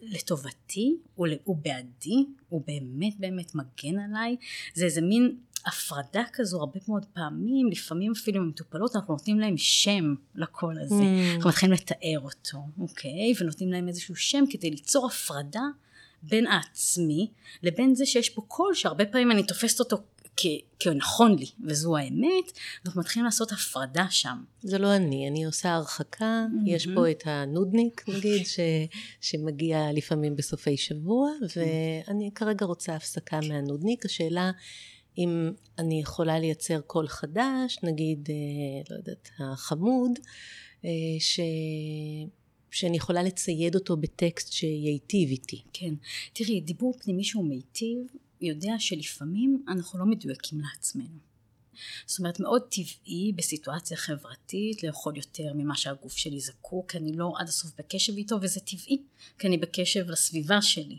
[0.08, 4.36] לטובתי, הוא, הוא בעדי, הוא באמת באמת מגן עליי,
[4.74, 9.58] זה איזה מין הפרדה כזו הרבה מאוד פעמים, לפעמים אפילו עם מטופלות אנחנו נותנים להם
[9.58, 11.36] שם לקול הזה, mm.
[11.36, 13.34] אנחנו מתחילים לתאר אותו, אוקיי?
[13.40, 15.64] ונותנים להם איזשהו שם כדי ליצור הפרדה
[16.24, 17.32] בין העצמי
[17.64, 19.98] לבין זה שיש פה קול שהרבה פעמים אני תופסת אותו
[20.80, 22.52] כנכון לי, וזו האמת,
[22.86, 24.44] אנחנו מתחילים לעשות הפרדה שם.
[24.62, 26.70] זה לא אני, אני עושה הרחקה, mm-hmm.
[26.70, 28.60] יש פה את הנודניק נגיד, ש,
[29.22, 34.52] שמגיע לפעמים בסופי שבוע, ואני כרגע רוצה הפסקה מהנודניק, השאלה
[35.18, 40.12] אם אני יכולה לייצר קול חדש, נגיד, אה, לא יודעת, החמוד,
[40.86, 41.40] אה, ש...
[42.72, 45.62] שאני יכולה לצייד אותו בטקסט שייטיב איתי.
[45.74, 45.94] כן.
[46.34, 47.98] תראי, דיבור פנימי שהוא מיטיב,
[48.42, 51.18] יודע שלפעמים אנחנו לא מדויקים לעצמנו.
[52.06, 57.34] זאת אומרת מאוד טבעי בסיטואציה חברתית לאכול יותר ממה שהגוף שלי זקוק, כי אני לא
[57.38, 59.02] עד הסוף בקשב איתו וזה טבעי,
[59.40, 60.98] כי אני בקשב לסביבה שלי.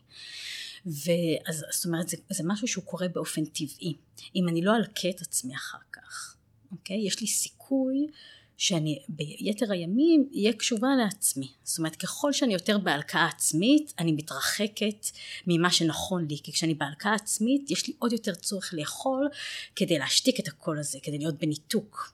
[0.86, 3.94] ואז זאת אומרת זה, זה משהו שהוא קורה באופן טבעי.
[4.36, 6.36] אם אני לא אלקה את עצמי אחר כך,
[6.72, 7.06] אוקיי?
[7.06, 8.06] יש לי סיכוי
[8.56, 11.48] שאני ביתר הימים אהיה קשובה לעצמי.
[11.64, 15.06] זאת אומרת ככל שאני יותר בהלקאה עצמית אני מתרחקת
[15.46, 19.28] ממה שנכון לי כי כשאני בהלקאה עצמית יש לי עוד יותר צורך לאכול
[19.76, 22.12] כדי להשתיק את הקול הזה, כדי להיות בניתוק.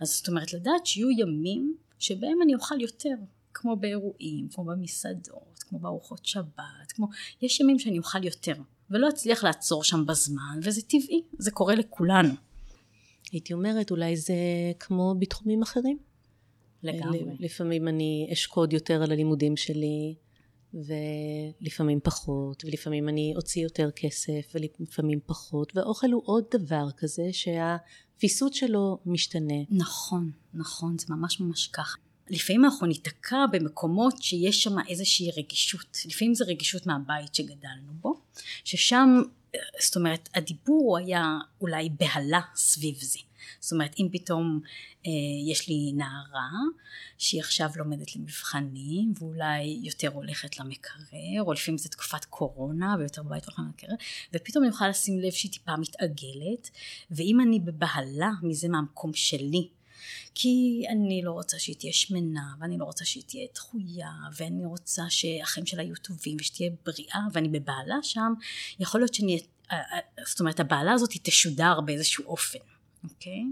[0.00, 3.14] אז זאת אומרת לדעת שיהיו ימים שבהם אני אוכל יותר
[3.54, 7.06] כמו באירועים, כמו במסעדות, כמו בארוחות שבת, כמו
[7.42, 8.54] יש ימים שאני אוכל יותר
[8.90, 12.34] ולא אצליח לעצור שם בזמן וזה טבעי, זה קורה לכולנו.
[13.32, 14.34] הייתי אומרת, אולי זה
[14.78, 15.98] כמו בתחומים אחרים.
[16.82, 17.36] לגמרי.
[17.38, 20.14] לפעמים אני אשקוד יותר על הלימודים שלי,
[20.74, 28.54] ולפעמים פחות, ולפעמים אני אוציא יותר כסף, ולפעמים פחות, ואוכל הוא עוד דבר כזה שהפיסות
[28.54, 29.54] שלו משתנה.
[29.70, 31.98] נכון, נכון, זה ממש ממש ככה.
[32.30, 38.20] לפעמים אנחנו ניתקע במקומות שיש שם איזושהי רגישות, לפעמים זה רגישות מהבית שגדלנו בו,
[38.64, 39.22] ששם
[39.80, 43.18] זאת אומרת הדיבור היה אולי בהלה סביב זה.
[43.60, 44.60] זאת אומרת אם פתאום
[45.06, 45.10] אה,
[45.50, 46.50] יש לי נערה
[47.18, 53.44] שהיא עכשיו לומדת למבחנים ואולי יותר הולכת למקרר או לפעמים זה תקופת קורונה ויותר בבית
[53.44, 53.94] הולכת למקרר
[54.34, 56.70] ופתאום אני יכולה לשים לב שהיא טיפה מתעגלת
[57.10, 59.68] ואם אני בבהלה מזה מהמקום שלי
[60.34, 65.02] כי אני לא רוצה שהיא תהיה שמנה ואני לא רוצה שהיא תהיה דחויה ואני רוצה
[65.08, 68.32] שהחיים שלה יהיו טובים ושתהיה בריאה ואני בבעלה שם
[68.80, 69.40] יכול להיות שאני
[69.72, 72.58] אה, אה, זאת אומרת הבעלה הזאת תשודר באיזשהו אופן
[73.04, 73.42] אוקיי?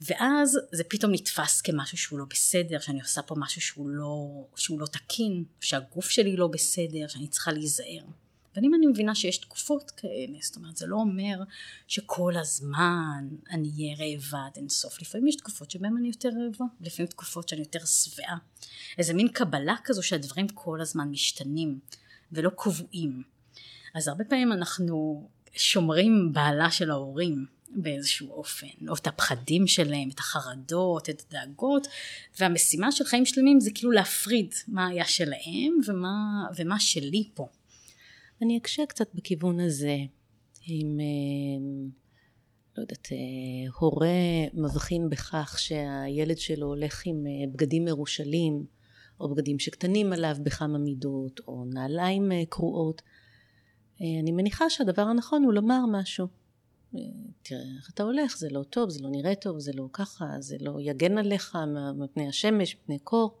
[0.00, 4.80] ואז זה פתאום נתפס כמשהו שהוא לא בסדר שאני עושה פה משהו שהוא לא, שהוא
[4.80, 8.04] לא תקין שהגוף שלי לא בסדר שאני צריכה להיזהר
[8.56, 11.42] ואם אני מבינה שיש תקופות כאלה, זאת אומרת זה לא אומר
[11.86, 17.10] שכל הזמן אני אהיה רעבה עד אינסוף, לפעמים יש תקופות שבהן אני יותר רעבה, לפעמים
[17.10, 18.36] תקופות שאני יותר שבעה,
[18.98, 21.78] איזה מין קבלה כזו שהדברים כל הזמן משתנים
[22.32, 23.22] ולא קבועים,
[23.94, 30.18] אז הרבה פעמים אנחנו שומרים בעלה של ההורים באיזשהו אופן, או את הפחדים שלהם, את
[30.18, 31.86] החרדות, את הדאגות,
[32.38, 37.48] והמשימה של חיים שלמים זה כאילו להפריד מה היה שלהם ומה, ומה שלי פה.
[38.42, 39.96] אני אקשה קצת בכיוון הזה,
[40.68, 41.64] אם אה,
[42.76, 44.08] לא יודעת, אה, הורה
[44.54, 48.64] מבחין בכך שהילד שלו הולך עם אה, בגדים מרושלים,
[49.20, 53.02] או בגדים שקטנים עליו בכמה מידות, או נעליים קרועות,
[54.00, 56.26] אני מניחה שהדבר הנכון הוא לומר משהו.
[57.42, 60.56] תראה איך אתה הולך, זה לא טוב, זה לא נראה טוב, זה לא ככה, זה
[60.60, 61.58] לא יגן עליך
[61.96, 63.38] מפני השמש, מפני קור.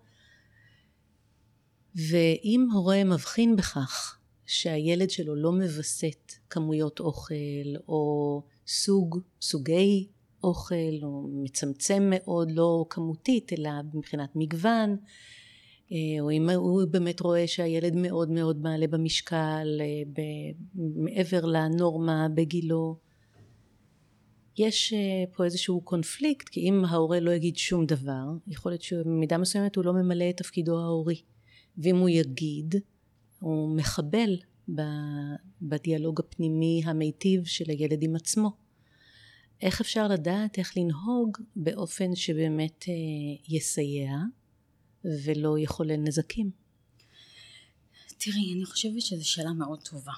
[1.94, 4.19] ואם הורה מבחין בכך
[4.50, 7.34] שהילד שלו לא מווסת כמויות אוכל
[7.88, 10.08] או סוג, סוגי
[10.44, 14.96] אוכל או מצמצם מאוד לא כמותית אלא מבחינת מגוון
[15.92, 20.20] אה, או אם הוא באמת רואה שהילד מאוד מאוד מעלה במשקל אה,
[20.74, 22.96] מעבר לנורמה בגילו.
[24.58, 29.38] יש אה, פה איזשהו קונפליקט כי אם ההורה לא יגיד שום דבר יכול להיות שבמידה
[29.38, 31.22] מסוימת הוא לא ממלא את תפקידו ההורי.
[31.78, 32.74] ואם הוא יגיד
[33.40, 34.36] הוא מחבל
[35.62, 38.50] בדיאלוג הפנימי המיטיב של הילד עם עצמו
[39.62, 42.94] איך אפשר לדעת איך לנהוג באופן שבאמת אה,
[43.48, 44.12] יסייע
[45.04, 46.50] ולא יכולל נזקים?
[48.18, 50.12] תראי, אני חושבת שזו שאלה מאוד טובה,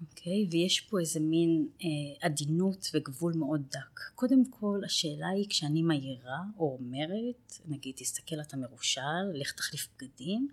[0.00, 0.48] אוקיי?
[0.50, 1.86] ויש פה איזה מין אה,
[2.20, 4.00] עדינות וגבול מאוד דק.
[4.14, 10.48] קודם כל, השאלה היא כשאני מעירה או אומרת, נגיד, תסתכל אתה מרושל, לך תחליף בגדים,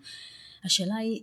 [0.64, 1.22] השאלה היא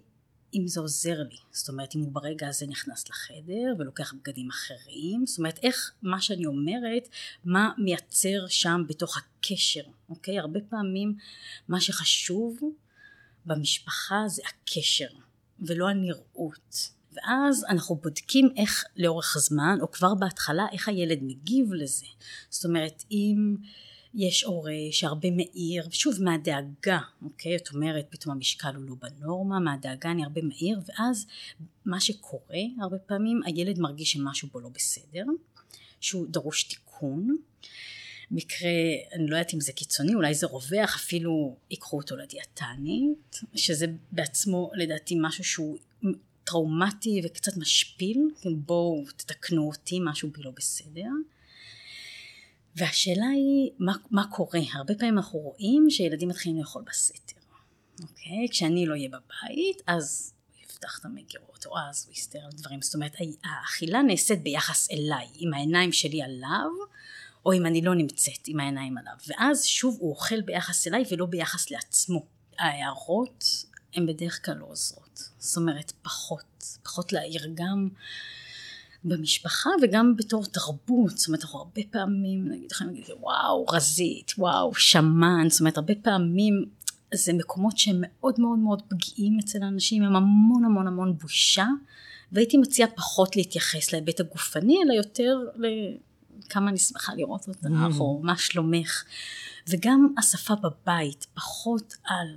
[0.54, 5.26] אם זה עוזר לי, זאת אומרת אם הוא ברגע הזה נכנס לחדר ולוקח בגדים אחרים,
[5.26, 7.08] זאת אומרת איך מה שאני אומרת,
[7.46, 10.40] מה מייצר שם בתוך הקשר, אוקיי?
[10.40, 11.16] הרבה פעמים
[11.68, 12.60] מה שחשוב
[13.46, 15.10] במשפחה זה הקשר
[15.60, 16.92] ולא הנראות.
[17.14, 22.06] ואז אנחנו בודקים איך לאורך הזמן או כבר בהתחלה איך הילד מגיב לזה.
[22.50, 23.56] זאת אומרת אם
[24.16, 27.56] יש הורה שהרבה מאיר, שוב מהדאגה, אוקיי?
[27.56, 31.26] את אומרת פתאום המשקל הוא לא בנורמה, מהדאגה אני הרבה מאיר, ואז
[31.86, 35.26] מה שקורה הרבה פעמים הילד מרגיש שמשהו בו לא בסדר,
[36.00, 37.38] שהוא דרוש תיקון.
[38.32, 38.70] מקרה,
[39.14, 44.72] אני לא יודעת אם זה קיצוני, אולי זה רווח, אפילו ייקחו אותו לדיאטנית, שזה בעצמו
[44.76, 45.78] לדעתי משהו שהוא
[46.44, 51.10] טראומטי וקצת משפיל, כן, בואו תתקנו אותי, משהו בי לא בסדר.
[52.76, 57.42] והשאלה היא מה, מה קורה, הרבה פעמים אנחנו רואים שילדים מתחילים לאכול בסתר,
[58.02, 58.48] אוקיי?
[58.52, 62.96] כשאני לא אהיה בבית אז יפתח את המגירות או אז הוא יסתר על דברים, זאת
[62.96, 66.70] אומרת האכילה נעשית ביחס אליי, עם העיניים שלי עליו
[67.46, 71.26] או אם אני לא נמצאת עם העיניים עליו, ואז שוב הוא אוכל ביחס אליי ולא
[71.26, 72.26] ביחס לעצמו.
[72.60, 73.46] ההערות
[73.94, 77.90] הן בדרך כלל לא עוזרות, זאת אומרת פחות, פחות להעיר גם
[79.04, 82.86] במשפחה וגם בתור תרבות, זאת אומרת אנחנו הרבה פעמים נגיד לכם
[83.20, 86.66] וואו רזית, וואו שמן, זאת אומרת הרבה פעמים
[87.14, 91.68] זה מקומות שהם מאוד מאוד מאוד פגיעים אצל האנשים, עם המון המון המון בושה
[92.32, 98.00] והייתי מציעה פחות להתייחס להיבט הגופני אלא יותר לכמה אני שמחה לראות אותך mm.
[98.00, 99.04] או מה שלומך.
[99.70, 102.28] וגם השפה בבית פחות על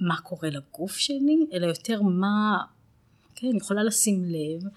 [0.00, 2.58] מה קורה לגוף שלי אלא יותר מה,
[3.34, 4.68] כן, אני יכולה לשים לב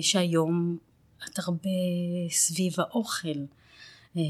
[0.00, 0.78] שהיום
[1.24, 1.70] את הרבה
[2.30, 3.38] סביב האוכל
[4.16, 4.22] אה,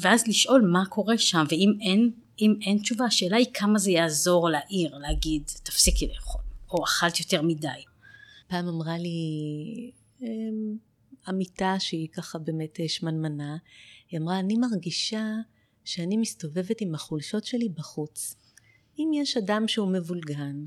[0.00, 4.48] ואז לשאול מה קורה שם ואם אין, אם אין תשובה השאלה היא כמה זה יעזור
[4.48, 7.68] לעיר להגיד תפסיקי לאכול או אכלת יותר מדי.
[8.48, 9.90] פעם אמרה לי
[10.22, 10.76] אמ,
[11.28, 13.56] עמיתה שהיא ככה באמת שמנמנה
[14.10, 15.34] היא אמרה אני מרגישה
[15.84, 18.36] שאני מסתובבת עם החולשות שלי בחוץ
[18.98, 20.66] אם יש אדם שהוא מבולגן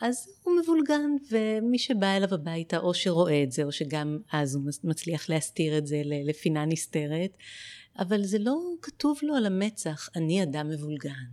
[0.00, 4.64] אז הוא מבולגן ומי שבא אליו הביתה או שרואה את זה או שגם אז הוא
[4.84, 7.36] מצליח להסתיר את זה לפינה נסתרת.
[7.98, 11.24] אבל זה לא כתוב לו על המצח אני אדם מבולגן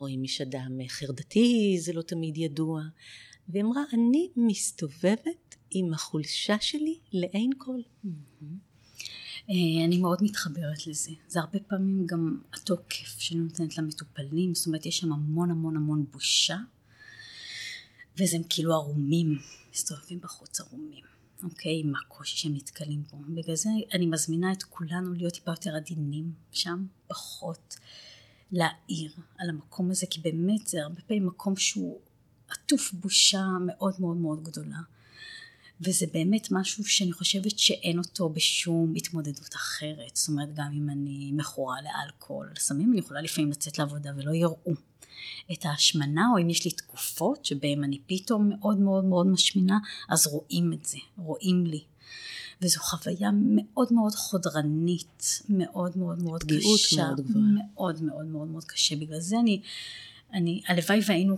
[0.00, 2.82] או אם יש אדם חרדתי זה לא תמיד ידוע
[3.48, 7.80] והיא אמרה אני מסתובבת עם החולשה שלי לעין כל
[9.50, 11.10] אה, אני מאוד מתחברת לזה.
[11.28, 16.04] זה הרבה פעמים גם התוקף שאני נותנת למטופלים, זאת אומרת יש שם המון המון המון
[16.10, 16.56] בושה
[18.18, 19.38] וזה הם כאילו ערומים,
[19.74, 21.04] מסתובבים בחוץ ערומים,
[21.42, 21.80] אוקיי?
[21.80, 23.18] עם הקושי שהם נתקלים בו.
[23.28, 27.76] בגלל זה אני מזמינה את כולנו להיות טיפה יותר עדינים שם, פחות
[28.52, 32.00] להעיר על המקום הזה, כי באמת זה הרבה פעמים מקום שהוא
[32.48, 34.78] עטוף בושה מאוד מאוד מאוד גדולה.
[35.80, 40.16] וזה באמת משהו שאני חושבת שאין אותו בשום התמודדות אחרת.
[40.16, 44.74] זאת אומרת, גם אם אני מכורה לאלכוהול, סמים, אני יכולה לפעמים לצאת לעבודה ולא יראו.
[45.52, 49.78] את ההשמנה או אם יש לי תקופות שבהן אני פתאום מאוד מאוד מאוד משמינה
[50.08, 51.84] אז רואים את זה, רואים לי
[52.62, 57.44] וזו חוויה מאוד מאוד חודרנית, מאוד מאוד מאוד קשה, מאוד גבוהה.
[57.44, 59.60] מאוד מאוד מאוד מאוד קשה, בגלל זה אני,
[60.32, 61.36] אני הלוואי והיינו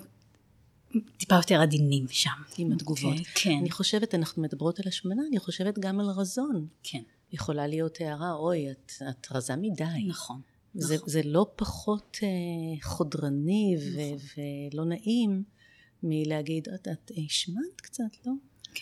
[1.17, 2.31] טיפה יותר עדינים שם.
[2.59, 3.17] עם התגובות.
[3.17, 3.59] Okay, אוקיי, כן.
[3.61, 6.67] אני חושבת, אנחנו מדברות על השמנה, אני חושבת גם על רזון.
[6.83, 7.03] כן.
[7.33, 9.85] יכולה להיות הערה, אוי, את, את רזה מדי.
[10.09, 10.41] נכון.
[10.75, 11.09] זה, נכון.
[11.09, 12.29] זה לא פחות אה,
[12.83, 14.01] חודרני נכון.
[14.37, 15.43] ו, ולא נעים
[16.03, 18.33] מלהגיד, את, את השמנת קצת, לא?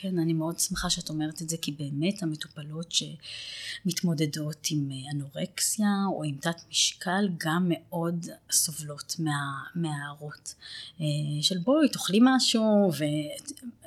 [0.00, 5.88] כן, אני מאוד שמחה שאת אומרת את זה, כי באמת המטופלות שמתמודדות עם אה, אנורקסיה
[6.08, 10.54] או עם תת משקל גם מאוד סובלות מה, מההערות
[11.00, 11.06] אה,
[11.42, 13.04] של בואי תאכלי משהו, ו...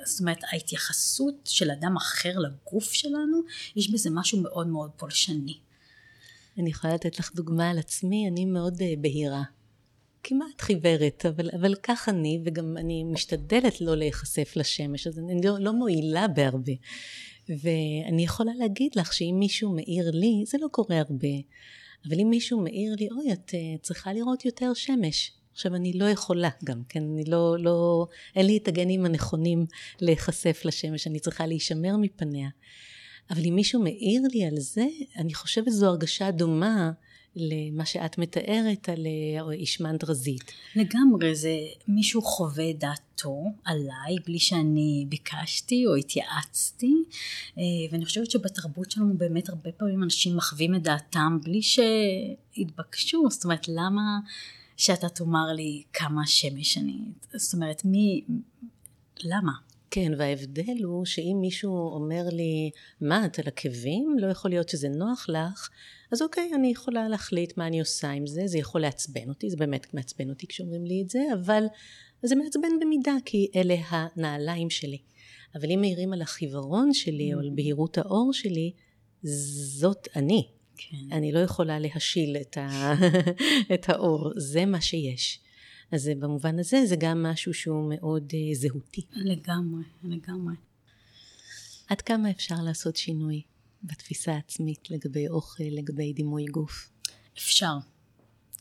[0.04, 3.40] זאת אומרת ההתייחסות של אדם אחר לגוף שלנו,
[3.76, 5.58] יש בזה משהו מאוד מאוד פולשני.
[6.58, 9.42] אני יכולה לתת לך דוגמה על עצמי, אני מאוד אה, בהירה.
[10.22, 15.58] כמעט חיוורת, אבל, אבל כך אני, וגם אני משתדלת לא להיחשף לשמש, אז אני לא,
[15.58, 16.72] לא מועילה בהרבה.
[17.48, 21.28] ואני יכולה להגיד לך שאם מישהו מאיר לי, זה לא קורה הרבה,
[22.08, 25.32] אבל אם מישהו מאיר לי, אוי, את uh, צריכה לראות יותר שמש.
[25.52, 27.02] עכשיו, אני לא יכולה גם, כן?
[27.02, 28.06] אני לא, לא,
[28.36, 29.66] אין לי את הגנים הנכונים
[30.00, 32.48] להיחשף לשמש, אני צריכה להישמר מפניה.
[33.30, 36.90] אבל אם מישהו מאיר לי על זה, אני חושבת זו הרגשה דומה
[37.36, 39.06] למה שאת מתארת על
[39.52, 40.52] אישמן דרזית.
[40.76, 41.56] לגמרי, זה
[41.88, 46.94] מישהו חווה דעתו עליי בלי שאני ביקשתי או התייעצתי,
[47.58, 53.44] אה, ואני חושבת שבתרבות שלנו באמת הרבה פעמים אנשים מחווים את דעתם בלי שהתבקשו, זאת
[53.44, 54.18] אומרת למה
[54.76, 56.98] שאתה תאמר לי כמה שמש אני,
[57.34, 58.24] זאת אומרת מי,
[59.24, 59.52] למה?
[59.90, 62.70] כן, וההבדל הוא שאם מישהו אומר לי,
[63.00, 64.16] מה, את על עקבים?
[64.18, 65.68] לא יכול להיות שזה נוח לך.
[66.12, 69.56] אז אוקיי, אני יכולה להחליט מה אני עושה עם זה, זה יכול לעצבן אותי, זה
[69.56, 71.64] באמת מעצבן אותי כשאומרים לי את זה, אבל
[72.22, 74.98] זה מעצבן במידה, כי אלה הנעליים שלי.
[75.54, 77.54] אבל אם מעירים על החיוורון שלי, או על mm.
[77.54, 78.72] בהירות האור שלי,
[79.22, 80.48] זאת אני.
[80.76, 81.12] כן.
[81.12, 82.92] אני לא יכולה להשיל את, ה...
[83.74, 85.40] את האור, זה מה שיש.
[85.92, 89.02] אז במובן הזה זה גם משהו שהוא מאוד uh, זהותי.
[89.12, 90.54] לגמרי, לגמרי.
[91.88, 93.42] עד כמה אפשר לעשות שינוי
[93.82, 96.90] בתפיסה העצמית לגבי אוכל, לגבי דימוי גוף?
[97.36, 97.74] אפשר.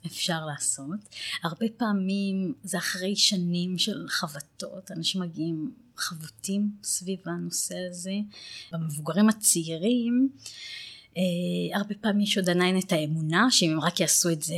[0.05, 0.99] אפשר לעשות.
[1.43, 8.13] הרבה פעמים זה אחרי שנים של חבטות, אנשים מגיעים חבוטים סביב הנושא הזה.
[8.71, 10.47] במבוגרים הצעירים אה,
[11.73, 14.55] הרבה פעמים יש עוד עדיין את האמונה שאם הם רק יעשו את זה,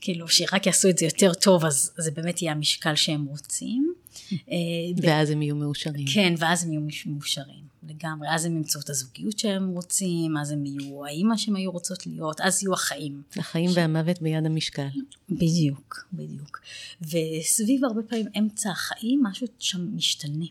[0.00, 3.94] כאילו שרק יעשו את זה יותר טוב אז זה באמת יהיה המשקל שהם רוצים.
[4.32, 4.56] אה,
[5.02, 6.06] ואז הם יהיו מאושרים.
[6.14, 8.28] כן, ואז הם יהיו מאושרים לגמרי.
[8.30, 12.40] אז הם ימצאו את הזוגיות שהם רוצים, אז הם יהיו האימא שהם היו רוצות להיות,
[12.40, 13.22] אז יהיו החיים.
[13.36, 13.76] החיים ש...
[13.76, 14.86] והמוות ביד המשקל.
[15.30, 16.60] בדיוק, בדיוק.
[17.02, 20.46] וסביב הרבה פעמים אמצע החיים משהו שם משתנה.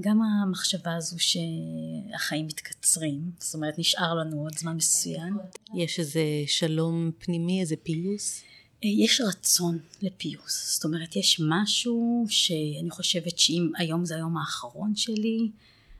[0.00, 5.38] גם המחשבה הזו שהחיים מתקצרים, זאת אומרת נשאר לנו עוד זמן מסוים.
[5.74, 8.42] יש איזה שלום פנימי, איזה פיוס?
[8.84, 14.96] אה, יש רצון לפיוס, זאת אומרת יש משהו שאני חושבת שאם היום זה היום האחרון
[14.96, 15.50] שלי,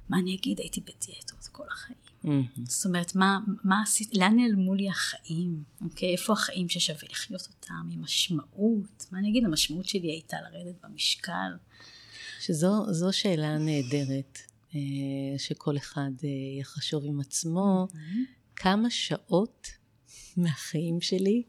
[0.09, 1.99] מה אני אגיד, הייתי בדיאטות כל החיים.
[2.25, 2.61] Mm-hmm.
[2.65, 6.13] זאת אומרת, מה, מה עשית, לאן נעלמו לי החיים, אוקיי?
[6.13, 9.07] איפה החיים ששווה לחיות אותם, עם משמעות?
[9.13, 11.53] מה אני אגיד, המשמעות שלי הייתה לרדת במשקל.
[12.47, 14.39] שזו שאלה נהדרת,
[14.75, 17.97] אה, שכל אחד אה, יחשוב עם עצמו, mm-hmm.
[18.57, 19.69] כמה שעות
[20.37, 21.43] מהחיים שלי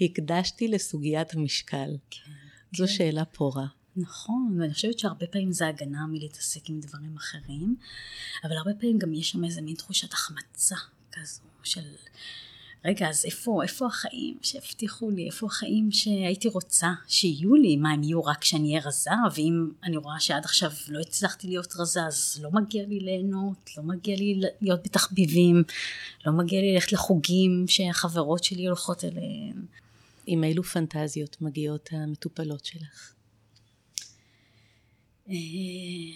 [0.00, 1.96] הקדשתי לסוגיית המשקל.
[2.10, 2.32] כן,
[2.76, 2.92] זו כן.
[2.92, 3.66] שאלה פורה.
[3.96, 7.76] נכון, ואני חושבת שהרבה פעמים זה הגנה מלהתעסק עם דברים אחרים,
[8.44, 10.76] אבל הרבה פעמים גם יש שם איזה מין תחושת החמצה
[11.12, 11.94] כזו של
[12.84, 18.02] רגע, אז איפה, איפה החיים שהבטיחו לי, איפה החיים שהייתי רוצה שיהיו לי, מה הם
[18.02, 22.40] יהיו רק כשאני אהיה רזה, ואם אני רואה שעד עכשיו לא הצלחתי להיות רזה, אז
[22.42, 25.62] לא מגיע לי ליהנות, לא מגיע לי להיות בתחביבים,
[26.26, 29.66] לא מגיע לי ללכת לחוגים שהחברות שלי הולכות אליהם.
[30.26, 33.14] עם אילו פנטזיות מגיעות המטופלות שלך?
[35.28, 35.34] אה,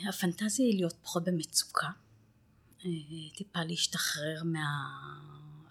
[0.09, 1.89] הפנטזיה היא להיות פחות במצוקה,
[2.85, 2.91] אה,
[3.37, 4.67] טיפה להשתחרר מה...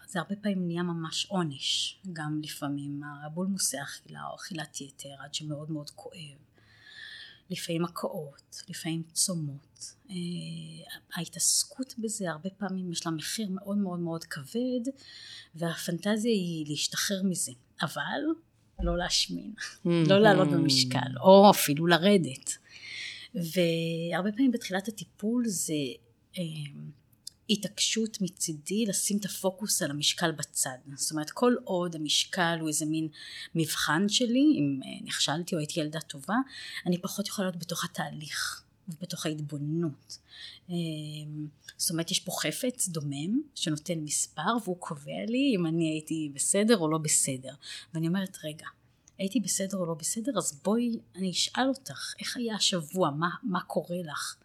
[0.10, 5.72] זה הרבה פעמים נהיה ממש עונש, גם לפעמים הבולמוסי אכילה או אכילת יתר עד שמאוד
[5.72, 6.38] מאוד כואב.
[7.49, 9.95] לפעמים הקאות, לפעמים צומות.
[10.10, 10.16] אה,
[11.16, 14.91] ההתעסקות בזה הרבה פעמים יש לה מחיר מאוד מאוד מאוד כבד
[15.56, 17.51] והפנטזיה היא להשתחרר מזה,
[17.82, 18.22] אבל
[18.80, 19.53] לא להשמין,
[19.86, 22.58] לא לעלות במשקל או אפילו לרדת.
[23.36, 25.74] והרבה פעמים בתחילת הטיפול זה
[26.38, 26.43] אה,
[27.50, 30.78] התעקשות מצידי לשים את הפוקוס על המשקל בצד.
[30.96, 33.08] זאת אומרת, כל עוד המשקל הוא איזה מין
[33.56, 36.36] מבחן שלי, אם אה, נכשלתי או הייתי ילדה טובה,
[36.86, 40.18] אני פחות יכולה להיות בתוך התהליך ובתוך ההתבוננות.
[40.70, 40.76] אה,
[41.78, 46.78] זאת אומרת, יש פה חפץ דומם שנותן מספר והוא קובע לי אם אני הייתי בסדר
[46.78, 47.54] או לא בסדר.
[47.93, 48.66] ואני אומרת, רגע,
[49.18, 53.62] הייתי בסדר או לא בסדר, אז בואי אני אשאל אותך, איך היה השבוע, מה, מה
[53.62, 54.36] קורה לך?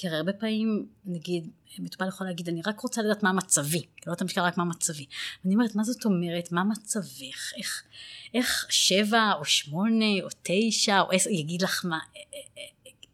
[0.00, 4.12] כי הרי הרבה פעמים, נגיד, מטופל יכול להגיד, אני רק רוצה לדעת מה מצבי, לא
[4.12, 5.06] את המשקל, רק מה מצבי.
[5.44, 7.82] ואני אומרת, מה זאת אומרת, מה מצבך, איך,
[8.34, 11.98] איך שבע או שמונה או תשע או עשר, יגיד לך מה,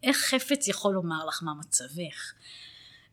[0.03, 2.33] איך חפץ יכול לומר לך מה מצבך.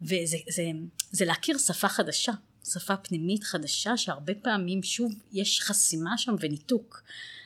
[0.02, 0.64] וזה זה,
[1.12, 2.32] זה להכיר שפה חדשה,
[2.74, 7.04] שפה פנימית חדשה, שהרבה פעמים שוב יש חסימה שם וניתוק.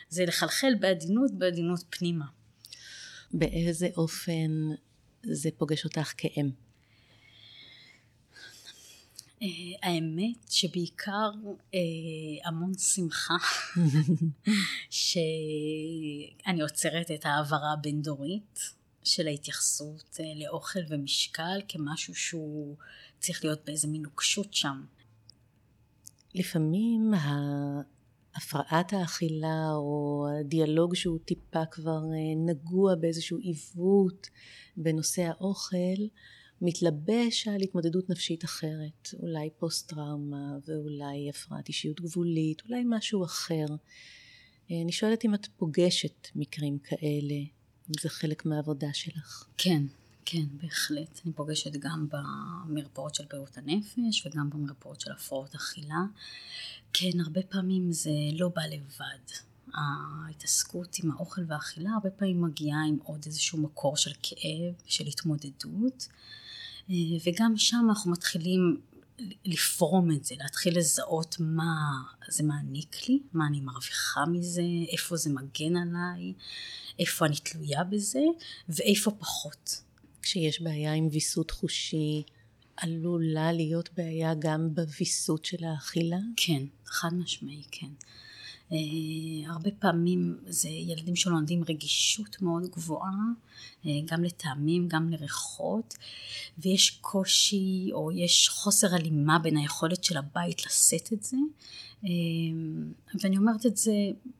[0.10, 2.26] זה לחלחל בעדינות, בעדינות פנימה.
[3.32, 4.52] באיזה אופן
[5.32, 6.50] זה פוגש אותך כאם?
[9.42, 9.46] Uh,
[9.84, 11.30] האמת שבעיקר
[11.72, 11.76] uh,
[12.46, 13.38] המון שמחה
[14.90, 18.60] שאני עוצרת את ההעברה הבין-דורית
[19.04, 22.76] של ההתייחסות uh, לאוכל ומשקל כמשהו שהוא
[23.20, 24.86] צריך להיות באיזה מין נוקשות שם.
[26.36, 27.14] לפעמים
[28.38, 32.00] הפרעת האכילה או הדיאלוג שהוא טיפה כבר
[32.46, 34.28] נגוע באיזשהו עיוות
[34.78, 36.04] בנושא האוכל
[36.62, 43.66] מתלבש על התמודדות נפשית אחרת, אולי פוסט טראומה ואולי הפרעת אישיות גבולית, אולי משהו אחר.
[44.70, 47.36] אני שואלת אם את פוגשת מקרים כאלה,
[47.90, 49.48] אם זה חלק מהעבודה שלך.
[49.58, 49.84] כן,
[50.30, 51.20] כן, בהחלט.
[51.26, 56.04] אני פוגשת גם במרפאות של בריאות הנפש וגם במרפאות של הפרעות אכילה.
[56.94, 59.34] כן, הרבה פעמים זה לא בא לבד.
[59.74, 66.08] ההתעסקות עם האוכל והאכילה הרבה פעמים מגיעה עם עוד איזשהו מקור של כאב, של התמודדות.
[67.26, 68.82] וגם שם אנחנו מתחילים
[69.46, 74.62] לפרום את זה, להתחיל לזהות מה זה מעניק לי, מה אני מרוויחה מזה,
[74.92, 76.34] איפה זה מגן עליי,
[77.00, 78.22] איפה אני תלויה בזה,
[78.70, 79.87] ואיפה פחות.
[80.28, 82.24] כשיש בעיה עם ויסות חושי,
[82.78, 86.18] עלולה להיות בעיה גם בוויסות של האכילה?
[86.36, 87.88] כן, חד משמעי, כן.
[88.70, 88.74] Uh,
[89.48, 93.12] הרבה פעמים זה ילדים שלומדים רגישות מאוד גבוהה,
[93.84, 95.98] uh, גם לטעמים, גם לריחות,
[96.58, 101.38] ויש קושי או יש חוסר הלימה בין היכולת של הבית לשאת את זה.
[102.04, 102.08] Uh,
[103.24, 103.94] ואני אומרת את זה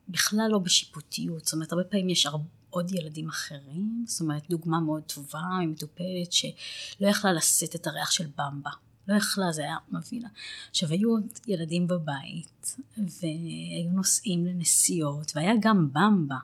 [0.08, 4.80] בכלל לא בשיפוטיות, זאת אומרת הרבה פעמים יש הרבה עוד ילדים אחרים, זאת אומרת דוגמה
[4.80, 8.70] מאוד טובה ממטופלת שלא יכלה לשאת את הריח של במבה,
[9.08, 10.28] לא יכלה, זה היה מבהילה.
[10.70, 16.38] עכשיו היו עוד ילדים בבית והיו נוסעים לנסיעות והיה גם במבה.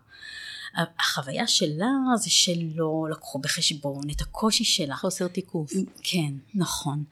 [0.77, 4.97] החוויה שלה זה שלא לקחו בחשבון את הקושי שלה.
[4.97, 5.73] חוסר תיקוף.
[6.03, 7.05] כן, נכון.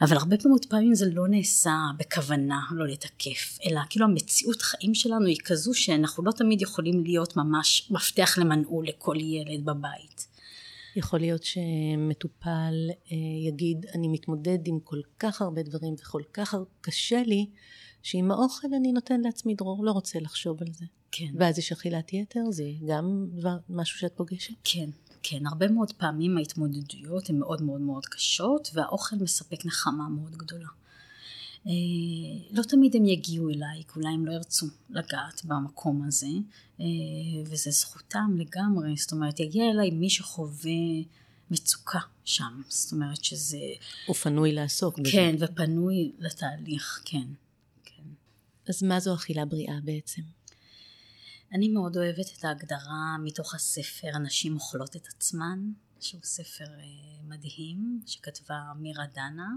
[0.00, 5.26] אבל הרבה פעמים פעמים זה לא נעשה בכוונה לא לתקף, אלא כאילו המציאות חיים שלנו
[5.26, 10.26] היא כזו שאנחנו לא תמיד יכולים להיות ממש מפתח למנעול לכל ילד בבית.
[10.96, 12.74] יכול להיות שמטופל
[13.12, 13.16] אה,
[13.48, 17.46] יגיד אני מתמודד עם כל כך הרבה דברים וכל כך קשה לי
[18.02, 20.84] שעם האוכל אני נותן לעצמי דרור, לא רוצה לחשוב על זה.
[21.12, 21.32] כן.
[21.38, 24.54] ואז יש אכילת יתר, זה גם דבר, משהו שאת פוגשת?
[24.64, 24.90] כן,
[25.22, 25.46] כן.
[25.46, 30.68] הרבה מאוד פעמים ההתמודדויות הן מאוד מאוד מאוד קשות, והאוכל מספק נחמה מאוד גדולה.
[31.66, 31.72] אה,
[32.50, 36.26] לא תמיד הם יגיעו אליי, כי אולי הם לא ירצו לגעת במקום הזה,
[36.80, 36.86] אה,
[37.44, 40.72] וזה זכותם לגמרי, זאת אומרת, יגיע אליי מי שחווה
[41.50, 43.58] מצוקה שם, זאת אומרת שזה...
[44.06, 45.10] הוא פנוי לעסוק בזה.
[45.12, 47.26] כן, ופנוי לתהליך, כן.
[48.68, 50.22] אז מה זו אכילה בריאה בעצם?
[51.52, 55.58] אני מאוד אוהבת את ההגדרה מתוך הספר "הנשים אוכלות את עצמן",
[56.00, 59.48] שהוא ספר אה, מדהים שכתבה מירה דנה,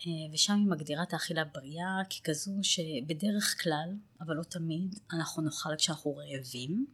[0.00, 3.88] אה, ושם היא מגדירה את האכילה בריאה ככזו שבדרך כלל,
[4.20, 6.86] אבל לא תמיד, אנחנו נאכל כשאנחנו רעבים,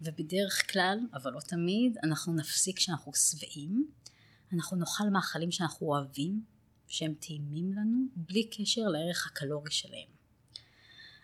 [0.00, 3.86] ובדרך כלל, אבל לא תמיד, אנחנו נפסיק כשאנחנו שבעים,
[4.52, 6.44] אנחנו נאכל מאכלים שאנחנו אוהבים,
[6.86, 10.13] שהם טעימים לנו, בלי קשר לערך הקלורי שלהם.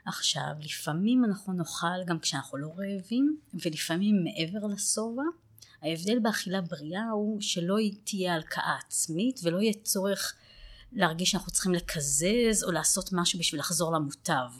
[0.06, 5.22] עכשיו, לפעמים אנחנו נאכל גם כשאנחנו לא רעבים, ולפעמים מעבר לשובע.
[5.82, 10.34] ההבדל באכילה בריאה הוא שלא תהיה הלקאה עצמית ולא יהיה צורך
[10.92, 14.50] להרגיש שאנחנו צריכים לקזז או לעשות משהו בשביל לחזור למוטב.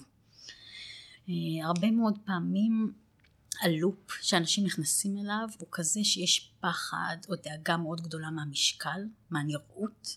[1.28, 2.92] אה, הרבה מאוד פעמים
[3.60, 10.16] הלופ שאנשים נכנסים אליו הוא כזה שיש פחד או דאגה מאוד גדולה מהמשקל, מהנראות,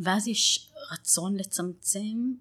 [0.00, 2.32] ואז יש רצון לצמצם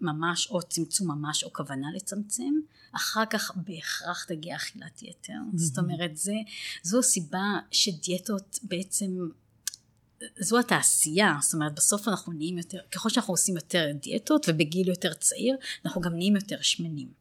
[0.00, 2.52] ממש או צמצום ממש או כוונה לצמצם,
[2.92, 5.32] אחר כך בהכרח תגיע אכילת יתר.
[5.32, 5.58] Mm-hmm.
[5.58, 6.34] זאת אומרת, זה,
[6.82, 9.28] זו הסיבה שדיאטות בעצם,
[10.40, 15.12] זו התעשייה, זאת אומרת בסוף אנחנו נהיים יותר, ככל שאנחנו עושים יותר דיאטות ובגיל יותר
[15.12, 17.17] צעיר, אנחנו גם נהיים יותר שמנים.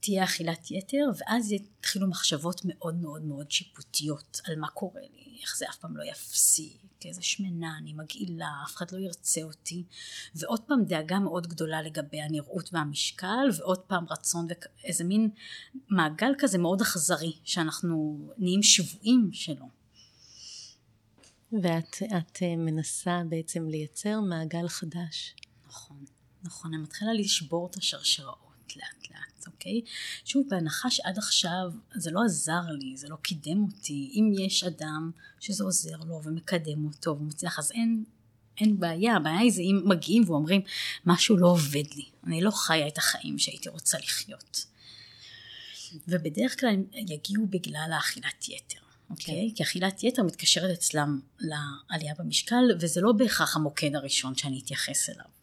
[0.00, 5.56] תהיה אכילת יתר ואז יתחילו מחשבות מאוד מאוד מאוד שיפוטיות על מה קורה לי, איך
[5.56, 9.84] זה אף פעם לא יפסיק, איזה שמנה אני מגעילה, אף אחד לא ירצה אותי
[10.34, 14.46] ועוד פעם דאגה מאוד גדולה לגבי הנראות והמשקל ועוד פעם רצון
[14.84, 15.30] ואיזה מין
[15.88, 19.68] מעגל כזה מאוד אכזרי שאנחנו נהיים שבויים שלו.
[21.52, 25.34] ואת את אה, מנסה בעצם לייצר מעגל חדש.
[25.66, 26.04] נכון,
[26.42, 28.47] נכון, אני מתחילה לשבור את השרשראות.
[28.76, 29.80] לאט לאט לאט, אוקיי?
[30.24, 35.10] שוב, בהנחה שעד עכשיו זה לא עזר לי, זה לא קידם אותי, אם יש אדם
[35.40, 38.04] שזה עוזר לו ומקדם אותו ומצליח, אז אין,
[38.60, 40.60] אין בעיה, הבעיה היא זה אם מגיעים ואומרים
[41.06, 44.66] משהו לא עובד לי, אני לא חיה את החיים שהייתי רוצה לחיות.
[46.08, 48.78] ובדרך כלל הם יגיעו בגלל האכילת יתר.
[49.10, 49.50] אוקיי?
[49.52, 49.56] Okay.
[49.56, 55.37] כי אכילת יתר מתקשרת אצלם לעלייה במשקל, וזה לא בהכרח המוקד הראשון שאני אתייחס אליו.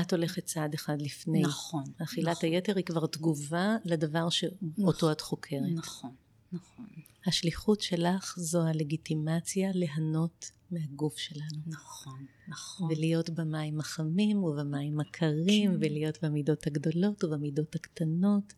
[0.00, 1.42] את הולכת צעד אחד לפני.
[1.42, 1.84] נכון.
[2.02, 2.48] אכילת נכון.
[2.48, 5.62] היתר היא כבר תגובה לדבר שאותו את חוקרת.
[5.74, 6.14] נכון,
[6.52, 6.86] נכון.
[7.26, 11.62] השליחות שלך זו הלגיטימציה ליהנות מהגוף שלנו.
[11.66, 12.88] נכון, נכון.
[12.90, 15.76] ולהיות במים החמים ובמים הקרים, כן.
[15.80, 18.52] ולהיות במידות הגדולות ובמידות הקטנות.